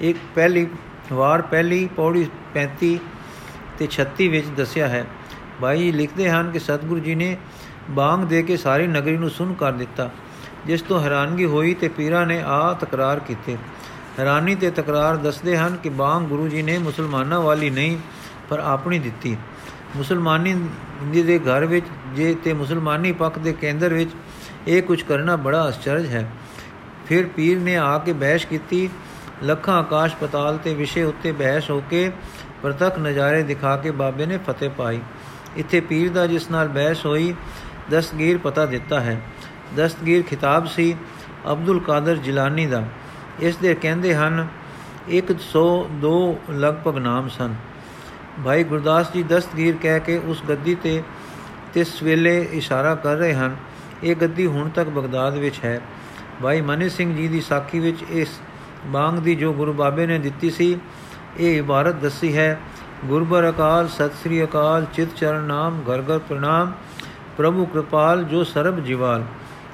[0.00, 0.66] ਇੱਕ ਪਹਿਲੀ
[1.12, 2.96] ਵਾਰ ਪਹਿਲੀ ਪੌੜੀ 35
[3.78, 5.04] ਤੇ 36 ਵਿੱਚ ਦੱਸਿਆ ਹੈ।
[5.60, 7.36] ਭਾਈ ਲਿਖਦੇ ਹਨ ਕਿ ਸਤਗੁਰੂ ਜੀ ਨੇ
[7.90, 10.10] ਬਾਗ ਦੇ ਕੇ ਸਾਰੀ ਨਗਰੀ ਨੂੰ ਸੁਣ ਕਰ ਦਿੱਤਾ,
[10.66, 13.56] ਜਿਸ ਤੋਂ ਹੈਰਾਨਗੀ ਹੋਈ ਤੇ ਪੀਰਾਂ ਨੇ ਆ ਤਕਰਾਰ ਕੀਤੇ।
[14.18, 17.98] ਹੈਰਾਨੀ ਤੇ ਤਕਰਾਰ ਦੱਸਦੇ ਹਨ ਕਿ ਬਾਗ ਗੁਰੂ ਜੀ ਨੇ ਮੁਸਲਮਾਨਾਂ ਵਾਲੀ ਨਹੀਂ,
[18.48, 19.36] ਪਰ ਆਪਣੀ ਦਿੱਤੀ।
[19.96, 20.68] ਮੁਸਲਮਾਨੀ
[21.22, 24.10] ਦੇ ਘਰ ਵਿੱਚ ਜੇ ਤੇ ਮੁਸਲਮਾਨੀ ਪੱਖ ਦੇ ਕੇਂਦਰ ਵਿੱਚ
[24.68, 26.30] ਇਹ ਕੁਝ ਕਰਨਾ ਬੜਾ ਅਚਰਜ ਹੈ।
[27.06, 28.88] ਫਿਰ ਪੀਰ ਨੇ ਆ ਕੇ ਬਹਿਸ਼ ਕੀਤੀ।
[29.42, 32.10] ਲੱਖਾਂ ਆਕਾਸ਼ ਪਤਾਲ ਤੇ ਵਿਸ਼ੇ ਉੱਤੇ ਬਹਿਸ ਹੋ ਕੇ
[32.62, 35.00] ਪ੍ਰਤੱਖ ਨਜ਼ਾਰੇ ਦਿਖਾ ਕੇ ਬਾਬੇ ਨੇ ਫਤਿਹ ਪਾਈ।
[35.56, 37.34] ਇੱਥੇ ਪੀਰ ਦਾ ਜਿਸ ਨਾਲ ਬਹਿਸ ਹੋਈ,
[37.90, 39.20] ਦਸਤਗੀਰ ਪਤਾ ਦਿੱਤਾ ਹੈ।
[39.76, 40.94] ਦਸਤਗੀਰ ਖਿਤਾਬ ਸੀ
[41.52, 42.82] ਅਬਦੁਲ ਕਾਦਰ ਜਿਲਾਨੀ ਦਾ।
[43.40, 44.46] ਇਸ ਦੇ ਕਹਿੰਦੇ ਹਨ
[45.10, 46.14] 102
[46.50, 47.54] ਲਗਭਗ ਨਾਮ ਸਨ।
[48.44, 51.02] ਭਾਈ ਗੁਰਦਾਸ ਜੀ ਦਸਤਗੀਰ ਕਹਿ ਕੇ ਉਸ ਗੱਦੀ ਤੇ
[51.74, 53.56] ਤਿਸ ਵੇਲੇ ਇਸ਼ਾਰਾ ਕਰ ਰਹੇ ਹਨ,
[54.02, 55.80] ਇਹ ਗੱਦੀ ਹੁਣ ਤੱਕ ਬਗਦਾਦ ਵਿੱਚ ਹੈ।
[56.42, 58.40] ਭਾਈ ਮਨੀ ਸਿੰਘ ਜੀ ਦੀ ਸਾਖੀ ਵਿੱਚ ਇਸ
[58.86, 60.76] ਬਾਗ ਦੀ ਜੋ ਗੁਰੂ ਬਾਬੇ ਨੇ ਦਿੱਤੀ ਸੀ,
[61.38, 62.58] ਇਹ ਇਬਾਰਤ ਦੱਸੀ ਹੈ,
[63.04, 66.72] ਗੁਰਬਰ ਅਕਾਲ, ਸਤਿ ਸ੍ਰੀ ਅਕਾਲ, ਚਿਤ ਚਰਨ ਨਾਮ, ਘਰ ਘਰ ਪ੍ਰਣਾਮ,
[67.36, 69.24] ਪ੍ਰਭੂ ਕਿਰਪਾਲ, ਜੋ ਸਰਬ ਜੀਵਾਲ।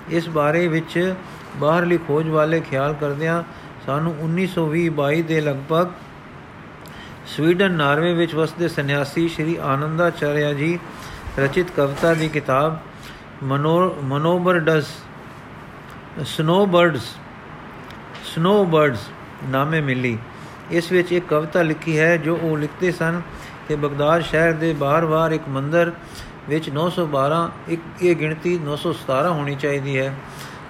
[0.09, 1.15] ਇਸ ਬਾਰੇ ਵਿੱਚ
[1.57, 3.43] ਬਾਹਰਲੀ ਖੋਜ ਵਾਲੇ ਖਿਆਲ ਕਰਦਿਆਂ
[3.87, 5.89] ਸਾਨੂੰ 1920-22 ਦੇ ਲਗਭਗ
[7.27, 10.79] ਸਵੀਡਨ, ਨਾਰਵੇ ਵਿੱਚ ਵਸਦੇ ਸੰਨਿਆਸੀ ਸ਼੍ਰੀ ਆਨੰਦਾਚਾਰਿਆ ਜੀ
[11.39, 12.79] ਰਚਿਤ ਕਵਿਤਾ ਦੀ ਕਿਤਾਬ
[13.43, 14.87] ਮਨੋਬਰਡਸ,
[16.27, 17.15] ਸਨੋਬਰਡਸ
[18.35, 19.09] ਸਨੋਬਰਡਸ
[19.49, 20.19] ਨਾਮੇ ਮਿਲੀ।
[20.71, 23.21] ਇਸ ਵਿੱਚ ਇੱਕ ਕਵਿਤਾ ਲਿਖੀ ਹੈ ਜੋ ਉਹ ਲਿਖਦੇ ਸਨ
[23.69, 25.93] ਕਿ ਬਗਦਾਦ ਸ਼ਹਿਰ ਦੇ ਬਾਹਰ-ਬਾਹਰ ਇੱਕ ਮੰਦਰ
[26.49, 30.15] ਵਿੱਚ 912 ਇੱਕ, ਇਹ ਗਿਣਤੀ 917 ਹੋਣੀ ਚਾਹੀਦੀ ਹੈ।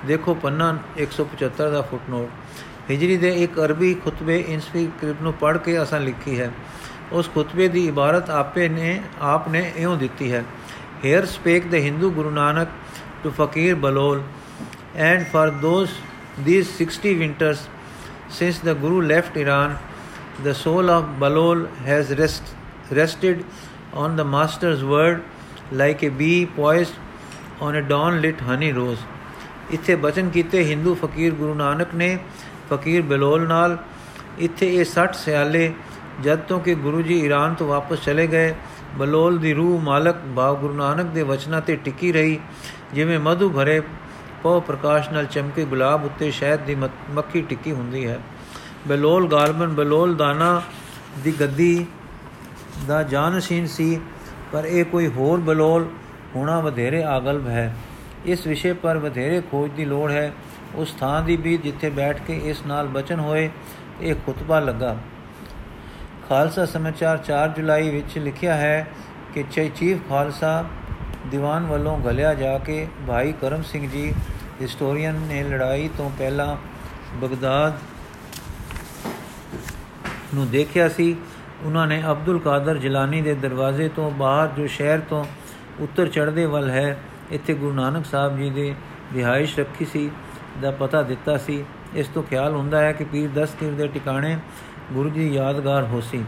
[0.07, 6.01] ਦੇਖੋ ਪੰਨਾ 175 ਦਾ ਫੁੱਟਨੋਟ ਹਿਜਰੀ ਦੇ ਇੱਕ ਅਰਬੀ ਖੁਤਬੇ ਇਨਸਕ੍ਰਿਪਟ ਨੂੰ ਪੜ੍ਹ ਕੇ ਅਸਾਂ
[6.01, 6.51] ਲਿਖੀ ਹੈ
[7.13, 10.45] ਉਸ ਖੁਤਬੇ ਦੀ ਇਬਾਰਤ ਆਪੇ ਨੇ ਆਪ ਨੇ ਇਉਂ ਦਿੱਤੀ ਹੈ
[11.05, 12.69] here spake the Hindu Guru Nanak
[13.25, 14.23] to fakir Balol
[14.97, 15.99] and for those
[16.39, 17.63] these 60 winters
[18.31, 19.77] since the guru left iran
[20.43, 22.43] the soul of balol has rest,
[22.91, 23.45] rested
[23.93, 25.23] on the master's word
[25.73, 26.95] like a bee poised
[27.61, 29.03] on a dawn lit honey rose
[29.73, 32.19] ਇੱਥੇ ਬਚਨ ਕੀਤੇ ਹਿੰਦੂ ਫਕੀਰ ਗੁਰੂ ਨਾਨਕ ਨੇ,
[32.71, 33.77] ਫਕੀਰ ਬਲੋਲ ਨਾਲ।
[34.39, 35.73] ਇੱਥੇ ਇਹ 60 ਸਿਆਲੇ,
[36.23, 38.55] ਜਦ ਤੋਂ ਕਿ ਗੁਰੂ ਜੀ ਈਰਾਨ ਤੋਂ ਵਾਪਸ ਚਲੇ ਗਏ,
[38.99, 42.39] ਬਲੋਲ ਦੀ ਰੂਹ ਮਾਲਕ ਬਾਗ ਗੁਰੂ ਨਾਨਕ ਦੇ ਵਚਨਾਂ ਤੇ ਟਿੱਕੀ ਰਹੀ,
[42.95, 43.81] ਜਿਵੇਂ ਮਧੂ ਭਰੇ
[44.43, 48.19] ਪਉ ਪ੍ਰਕਾਸ਼ ਨਾਲ ਚਮਕੇ ਗੁਲਾਬ ਉੱਤੇ ਸ਼ਹਿਦ ਦੀ ਮੱਖੀ ਟਿੱਕੀ ਹੁੰਦੀ ਹੈ।
[48.89, 50.61] ਬਲੋਲ ਗਾਲਬਨ, ਬਲੋਲ ਦਾਨਾ
[51.25, 51.87] ਦੀ ਗੱਦੀ
[52.87, 54.01] ਦਾ ਜਾਨਸ਼ੀਨ ਸੀ,
[54.53, 55.87] ਪਰ ਇਹ ਕੋਈ ਹੋਰ ਬਲੋਲ
[56.35, 57.75] ਹੋਣਾ ਵਧੇਰੇ ਆਗਲਬ ਹੈ।
[58.27, 60.33] ਇਸ ਵਿਸ਼ੇ ਪਰ ਵਧੇਰੇ ਖੋਜ ਦੀ ਲੋੜ ਹੈ।
[60.75, 63.51] ਉਸ ਥਾਂ ਦੀ ਵੀ ਜਿੱਥੇ ਬੈਠ ਕੇ ਇਸ ਨਾਲ ਬਚਨ ਹੋਏ,
[64.01, 64.97] ਇਹ ਖੁਤਬਾ ਲੱਗਾ।
[66.29, 68.87] ਖਾਲਸਾ ਸਮਾਚਾਰ 4 ਜੁਲਾਈ ਵਿੱਚ ਲਿਖਿਆ ਹੈ
[69.35, 70.65] ਕਿ ਚੀਫ ਖਾਲਸਾ
[71.27, 74.13] ਦੀਵਾਨ ਵੱਲੋਂ ਗਲਿਆ ਜਾ ਕੇ ਭਾਈ ਕਰਮ ਸਿੰਘ ਜੀ,
[74.63, 76.57] ਹਿਸਟੋਰੀਅਨ ਨੇ ਲੜਾਈ ਤੋਂ ਪਹਿਲਾਂ
[77.17, 77.79] ਬਗਦਾਦ
[80.35, 81.17] ਨੂੰ ਦੇਖਿਆ ਸੀ।
[81.65, 85.25] ਉਹਨਾਂ ਨੇ ਅਬਦੁਲ ਕਾਦਰ ਜਿਲਾਨੀ ਦੇ ਦਰਵਾਜ਼ੇ ਤੋਂ ਬਾਹਰ, ਜੋ ਸ਼ਹਿਰ ਤੋਂ
[85.81, 86.99] ਉੱਤਰ ਚੜ੍ਹਦੇ ਵੱਲ ਹੈ
[87.31, 88.75] ਇੱਥੇ ਗੁਰੂ ਨਾਨਕ ਸਾਹਿਬ ਜੀ ਦੇ
[89.15, 90.11] ਰਿਹਾਇਸ਼ ਰੱਖੀ ਸੀ,
[90.61, 91.65] ਦਾ ਪਤਾ ਦਿੱਤਾ ਸੀ।
[91.95, 94.39] ਇਸ ਤੋਂ ਖਿਆਲ ਹੁੰਦਾ ਹੈ ਕਿ ਪੀਰ ਦਸਤਗੀਰ ਦੇ ਟਿਕਾਣੇ
[94.93, 96.25] ਗੁਰੂ ਜੀ ਯਾਦਗਾਰ ਹੋ ਸੀ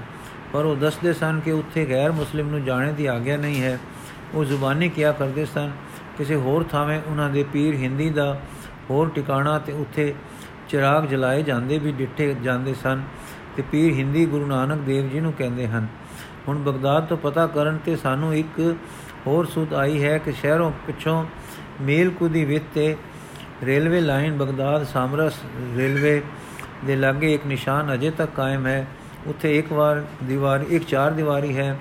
[0.53, 3.79] ਪਰ ਉਹ ਦੱਸਦੇ ਸਨ ਕਿ ਉੱਥੇ ਗੈਰ ਮੁਸਲਿਮ ਨੂੰ ਜਾਣੇ ਦੀ ਆਗਿਆ ਨਹੀਂ ਹੈ।
[4.35, 5.71] ਉਹ ਜ਼ੁਬਾਨੀ ਕਿਹਾ ਕਰਦੇ ਸਨ?
[6.19, 8.41] ਕਿਸੇ ਹੋਰ ਥਾਵੇਂ ਉਹਨਾਂ ਦੇ ਪੀਰ ਹਿੰਦੀ ਦਾ
[8.91, 10.15] ਹੋਰ ਟਿਕਾਣਾ ਤੇ ਉੱਥੇ
[10.69, 13.03] ਚਿਰਾਗ ਜਲਾਏ ਜਾਂਦੇ ਵੀ ਡਿੱਠੇ ਜਾਂਦੇ ਸਨ
[13.57, 15.87] ਤੇ ਪੀਰ ਹਿੰਦੀ ਗੁਰੂ ਨਾਨਕ ਦੇਵ ਜੀ ਨੂੰ ਕਹਿੰਦੇ ਹਨ।
[16.49, 18.77] ਹੁਣ ਬਗਦਾਦ ਤੋਂ ਪਤਾ ਕਰਨ ਤੇ ਸਾਨੂੰ ਇੱਕ
[19.27, 21.25] ਹੋਰ ਸੁਧ ਆਈ ਹੈ ਕਿ ਸ਼ਹਿਰੋਂ ਪਿੱਛੋਂ
[21.81, 22.97] ਮੇਲ ਕੁਦੀ ਵਿੱਚ ਤੇ
[23.63, 25.35] ਰੇਲਵੇ ਲਾਈਨ ਬਗਦਾਦ ਸਾਮਰਸ
[25.77, 26.21] ਰੇਲਵੇ
[26.85, 28.87] ਦੇ ਲਾਗੇ ਇੱਕ ਨਿਸ਼ਾਨ ਅਜੇ ਤੱਕ ਕਾਇਮ ਹੈ।
[29.27, 31.77] ਉੱਥੇ ਇੱਕ ਵਾਰ ਦੀਵਾਰ, ਇੱਕ ਚਾਰ ਦੀਵਾਰੀ ਹੈ,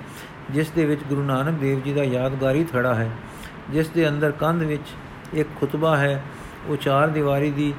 [0.50, 3.10] ਜਿਸ ਦੇ ਵਿੱਚ ਗੁਰੂ ਨਾਨਕ ਦੇਵ ਜੀ ਦਾ ਯਾਦਗਾਰੀ ਥੜਾ ਹੈ,
[3.70, 4.94] ਜਿਸ ਦੇ ਅੰਦਰ ਕੰਧ ਵਿੱਚ
[5.34, 6.22] ਇੱਕ ਖੁਤਬਾ ਹੈ।
[6.66, 7.72] ਉਹ ਚਾਰ ਦੀਵਾਰੀ ਦੀ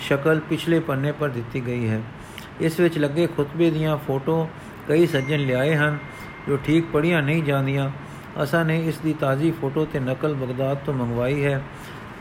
[0.00, 2.00] ਸ਼ਕਲ ਪਿਛਲੇ ਪੰਨੇ ਪਰ ਦਿੱਤੀ ਗਈ ਹੈ।
[2.60, 4.48] ਇਸ ਵਿੱਚ ਲੱਗੇ ਖੁਤਬੇ ਦੀਆਂ ਫੋਟੋ
[4.88, 5.98] ਕਈ ਸੱਜਣ ਲਿਆਏ ਹਨ,
[6.48, 7.90] ਜੋ ਠੀਕ ਪੜੀਆਂ ਨਹੀਂ ਜਾਂਦੀਆਂ।
[8.43, 11.61] ਅਸਾਂ ਨੇ ਇਸ ਦੀ ਤਾਜ਼ੀ ਫੋਟੋ ਤੇ ਨਕਲ ਬਗਦਾਦ ਤੋਂ ਮੰਗਵਾਈ ਹੈ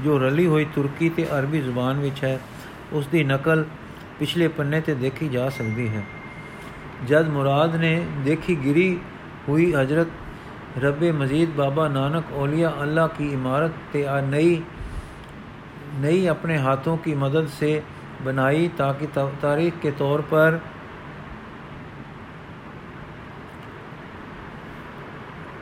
[0.04, 2.38] ਜੋ ਰਲੀ ਹੋਈ ਤੁਰਕੀ ਤੇ ਅਰਬੀ ਜ਼ੁਬਾਨ ਵਿੱਚ ਹੈ
[2.92, 3.64] ਉਸ ਦੀ ਨਕਲ
[4.18, 6.02] ਪਿਛਲੇ ਪੰਨੇ ਤੇ ਦੇਖੀ ਜਾ ਸਕਦੀ ਹੈ
[7.08, 8.98] ਜਦ ਮੁਰਾਦ ਨੇ ਦੇਖੀ ਗਿਰੀ
[9.48, 10.10] हुई हजरत
[10.78, 14.50] रब मजीद बाबा नानक ओलिया अल्लाह की इमारत ते नई
[16.00, 17.70] नई अपने हाथों की मदद से
[18.24, 20.60] बनाई ताकि तारीख के तौर पर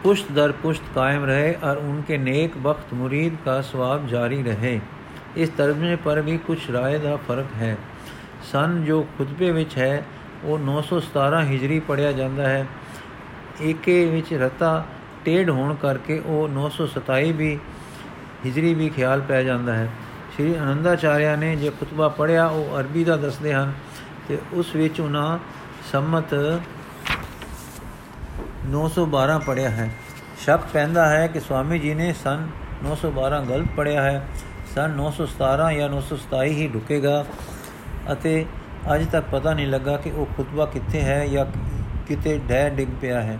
[0.02, 4.78] पुश्त दर पुश्त कायम रहे और उनके नेक वक्त मुरीद का स्वाब जारी रहे
[5.37, 7.76] ਇਸ ਤਰਜਮੇ ਪਰ ਵੀ ਕੁਝ ਰਾਏ ਦਾ ਫਰਕ ਹੈ
[8.52, 10.04] ਸਨ ਜੋ ਖੁਤਬੇ ਵਿੱਚ ਹੈ
[10.44, 12.66] ਉਹ 917 ਹਿਜਰੀ ਪੜਿਆ ਜਾਂਦਾ ਹੈ
[13.62, 14.72] ਏਕੇ ਵਿੱਚ ਰਤਾ
[15.24, 17.59] ਟੇਢ ਹੋਣ ਕਰਕੇ ਉਹ 927 ਵੀ
[18.46, 19.88] ਹਿਜਰੀ ਵੀ ਖਿਆਲ ਪੈ ਜਾਂਦਾ ਹੈ
[20.37, 23.72] ਸ਼੍ਰੀ ਅਨੰਦਾਚਾਰਿਆ ਨੇ ਜੇ ਖੁਤਬਾ ਪੜਿਆ ਉਹ ਅਰਬੀ ਦਾ ਦੱਸਦੇ ਹਨ
[24.28, 25.38] ਤੇ ਉਸ ਵਿੱਚ ਉਹਨਾਂ
[25.92, 26.35] ਸੰਮਤ
[28.71, 29.89] 912 ਪੜਿਆ ਹੈ।
[30.45, 32.47] ਸ਼ੱਕ ਪੈਂਦਾ ਹੈ ਕਿ ਸਵਾਮੀ ਜੀ ਨੇ ਸਨ
[32.84, 34.28] 912 ਗਲਤ ਪੜਿਆ ਹੈ।
[34.76, 37.26] ਸਨ 917 ਜਾਂ 927 ਹੀ ਢੁਕੇਗਾ
[38.12, 38.45] ਅਤੇ
[38.95, 41.45] ਅਜੇ ਤੱਕ ਪਤਾ ਨਹੀਂ ਲੱਗਾ ਕਿ ਉਹ ਖੁਤਬਾ ਕਿੱਥੇ ਹੈ ਜਾਂ
[42.08, 43.39] ਕਿਤੇ ਡੈ ਡਿੱਗ ਪਿਆ ਹੈ।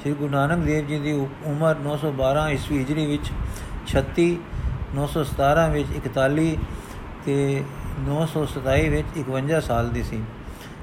[0.00, 1.12] ਸ੍ਰੀ ਗੁਰੂ ਨਾਨਕ ਦੇਵ ਜੀ ਦੀ
[1.44, 3.30] ਉਮਰ 912 ਈਸਵੀ ਹਿਜਰੀ ਵਿੱਚ
[3.86, 4.26] 36
[4.94, 6.56] 917 ਵਿੱਚ 41
[7.24, 7.62] ਤੇ
[8.08, 10.22] 927 ਵਿੱਚ 51 ਸਾਲ ਦੀ ਸੀ।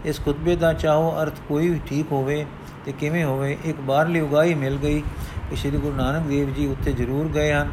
[0.05, 2.45] ਇਸ ਖੁਤਬੇ ਦਾ ਚਾਹੋ ਅਰਥ ਕੋਈ ਵੀ ਠੀਕ ਹੋਵੇ
[2.85, 5.01] ਤੇ ਕਿਵੇਂ ਹੋਵੇ, ਇੱਕ ਬਾਹਰਲੀ ਉਗਾਈ ਮਿਲ ਗਈ
[5.49, 7.71] ਕਿ ਸ੍ਰੀ ਗੁਰੂ ਨਾਨਕ ਦੇਵ ਜੀ ਉੱਥੇ ਜ਼ਰੂਰ ਗਏ ਹਨ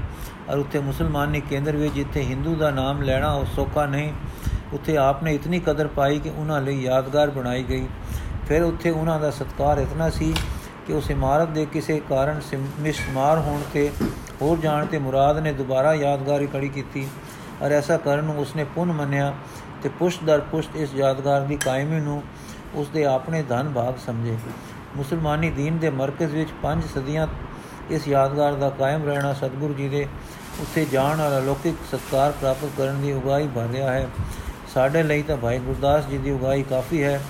[0.51, 4.13] ਔਰ ਉੱਥੇ ਮੁਸਲਮਾਨੀ ਕੇਂਦਰ ਵਿੱਚ ਜਿੱਥੇ ਹਿੰਦੂ ਦਾ ਨਾਮ ਲੈਣਾ ਉਹ ਸੌਖਾ ਨਹੀਂ।
[4.73, 7.87] ਉੱਥੇ ਆਪਨੇ ਇਤਨੀ ਕਦਰ ਪਾਈ ਕਿ ਉਹਨਾਂ ਲਈ ਯਾਦਗਾਰ ਬਣਾਈ ਗਈ।
[8.49, 10.35] ਫਿਰ ਉੱਥੇ ਉਹਨਾਂ ਦਾ ਸਤਕਾਰ ਇਤਨਾ ਸੀ
[10.87, 12.41] ਕਿ ਉਸ ਇਮਾਰਤ ਦੇ ਕਿਸੇ ਕਾਰਨ
[12.81, 13.91] ਮਿਸਮਾਰ ਹੋਣ ਤੇ
[14.43, 17.07] ਹੋਰ ਜਾਣ ਤੇ ਮੁਰਾਦ ਨੇ ਦੁਬਾਰਾ ਯਾਦਗਾਰੀ ਖੜੀ ਕੀਤੀ
[17.63, 19.33] ਔਰ ਐਸਾ ਕਰਨ ਨੂੰ ਉਸਨੇ ਪੁਨ ਮੰਨਿਆ
[19.83, 22.23] ਤੇ ਪੁਸ਼ਤ ਦਰ ਪੁਸ਼ਤ ਇਸ ਯਾਦਗਾਰ ਦੀ ਕਾਇਮੀ ਨੂੰ
[22.75, 24.37] ਉਸਦੇ ਆਪਣੇ ਧਨ ਭਾਗ ਸਮਝੇ।
[24.96, 27.28] ਮੁਸਲਮਾਨੀ دین ਦੇ ਮਰਕਜ਼ ਵਿੱਚ ਪੰਜ ਸਦੀਆਂ
[27.92, 30.08] ਇਸ ਯਾਦਗਾਰ ਦਾ ਕਾਇਮ ਰਹਿਣਾ ਸਤਿਗੁਰੂ ਜੀ ਦੇ
[30.62, 34.08] ਉੱਥੇ ਜਾਣ ਵਾਲਾ ਲੌਕਿਕ ਸਤਕਾਰ ਪ੍ਰਾਪਤ ਕਰਨ ਦੀ ਉਗਾਈ ਭਰਿਆ ਹੈ
[34.74, 37.22] ਸਾਡੇ ਲਈ ਤਾਂ ਭਾਈ ਗੁਰਦਾਸ ਜੀ ਦੀ ਉਗਾਈ ਕਾਫੀ ਹੈ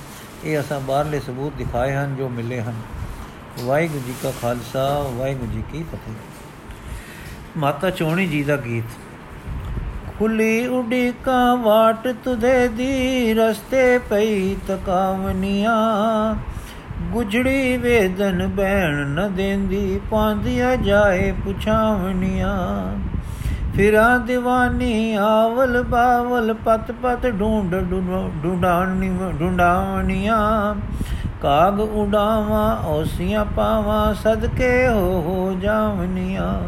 [0.44, 2.74] ਇਹ ਅਸਾਂ ਬਾਹਰਲੇ ਸਬੂਤ ਦਿਖਾਏ ਹਨ ਜੋ ਮਿਲੇ ਹਨ
[3.64, 6.14] ਵਾਹਿਗੁਰੂ ਜੀ ਕਾ ਖਾਲਸਾ ਵਾਹਿਗੁਰੂ ਜੀ ਕੀ ਫਤਿਹ
[7.58, 8.86] ਮਾਤਾ ਚੋਣੀ ਜੀ ਦਾ ਗੀਤ
[10.20, 15.76] ਖੁੱਲੀ ਉਡੀਕਾ ਵਾਟ ਤੁਦੇ ਦੀ ਰਸਤੇ ਪਈ ਤਕਾਵਨੀਆਂ
[17.03, 22.97] ਗੁਜੜੀ ਵੇਦਨ ਬਹਿਣ ਨ ਦੇਂਦੀ ਪਾਂਦੀਆਂ ਜਾਏ ਪੁਛਾਵਨੀਆਂ
[23.77, 27.75] ਫਿਰਾ دیਵਾਨੀ ਆਵਲ ਬਾਵਲ, ਪਤ ਪਤ ਢੂੰਡ
[28.43, 30.75] ਢੂੰਡਾਣੀ ਢੂੰਡਾਵਨੀਆਂ
[31.43, 36.63] ਕਾਗ ਉਡਾਵਾਂ, ਔਸੀਆਂ ਪਾਵਾਂ, ਸਦਕੇ ਹੋ ਹੋ ਜਾਵਨੀਆਂ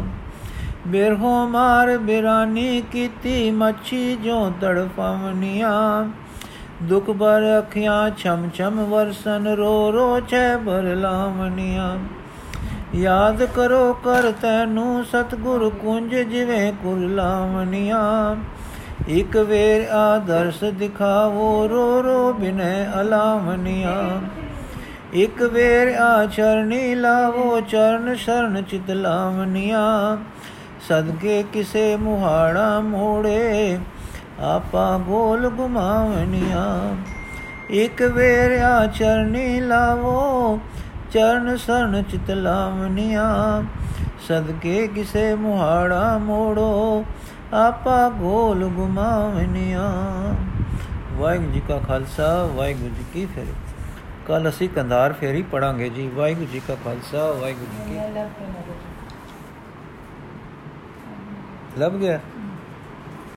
[0.87, 6.05] ਬਿਰਹੋ ਮਾਰ ਬਿਰਾਨੀ ਕੀਤੀ, ਮੱਛੀ ਜੋ ਤੜਪਵਨੀਆਂ
[6.81, 11.97] ਦੁਖ ਬਰ ਅੱਖੀਆਂ ਛਮ ਛਮ ਵਰਸਨ, ਰੋ ਰੋ ਛੇ ਬਰ ਲਾਵਨੀਆਂ
[12.95, 18.35] ਯਾਦ ਕਰੋ ਕਰ ਤੈਨੂੰ ਸਤਗੁਰ ਕੁੰਜ ਜਿਵੇਂ ਕੁਰਲਾਵਨੀਆਂ
[19.09, 24.21] ਇਕ ਵੇਰ ਆਦਰਸ ਦਿਖਾਵੋ, ਰੋ ਰੋ ਬਿਨੈ ਅਲਾਵਨੀਆਂ
[25.13, 30.17] ਇਕ ਵੇਰ ਆਚਰਣੀ ਲਾਵੋ, ਚਰਨ ਸ਼ਰਨ ਚਿਤ ਲਾਵਨੀਆਂ
[30.89, 33.77] ਸਦਕੇ ਕਿਸੇ ਮੁਹਾੜਾ ਮੋੜੇ
[34.41, 36.95] ਆਪਾ ਗੋਲ ਗੁਮਾਵਨੀਆਂ
[37.69, 40.59] ਇਕ ਵੇਰ ਆਚਰਣੀ ਲਾਵੋ
[41.11, 43.63] ਚਰਨ ਸਰਨ ਚਿਤ ਲਾਵਨੀਆਂ
[44.27, 47.05] ਸਦਕੇ ਕਿਸੇ ਮੁਹਾੜਾ ਮੋੜੋ
[47.53, 49.91] ਆਪਾ ਗੋਲ ਗੁਮਾਵਨੀਆਂ
[51.13, 53.53] ਵਾਹਿਗੁਰੂ ਜੀ ਕਾ ਖਾਲਸਾ ਵਾਹਿਗੁਰੂ ਜੀ ਕੀ ਫਤਿਹ
[54.27, 57.99] ਕੱਲ ਅਸੀਂ ਕੰਧਾਰ ਫੇਰੀ ਪੜਾਂਗੇ ਜੀ। ਵਾਹਿਗੁਰੂ ਜੀ ਕਾ ਖਾਲਸਾ ਵਾਹਿਗੁਰੂ ਜੀ ਕੀ
[61.77, 62.19] ਲੱਭ ਗਿਆ?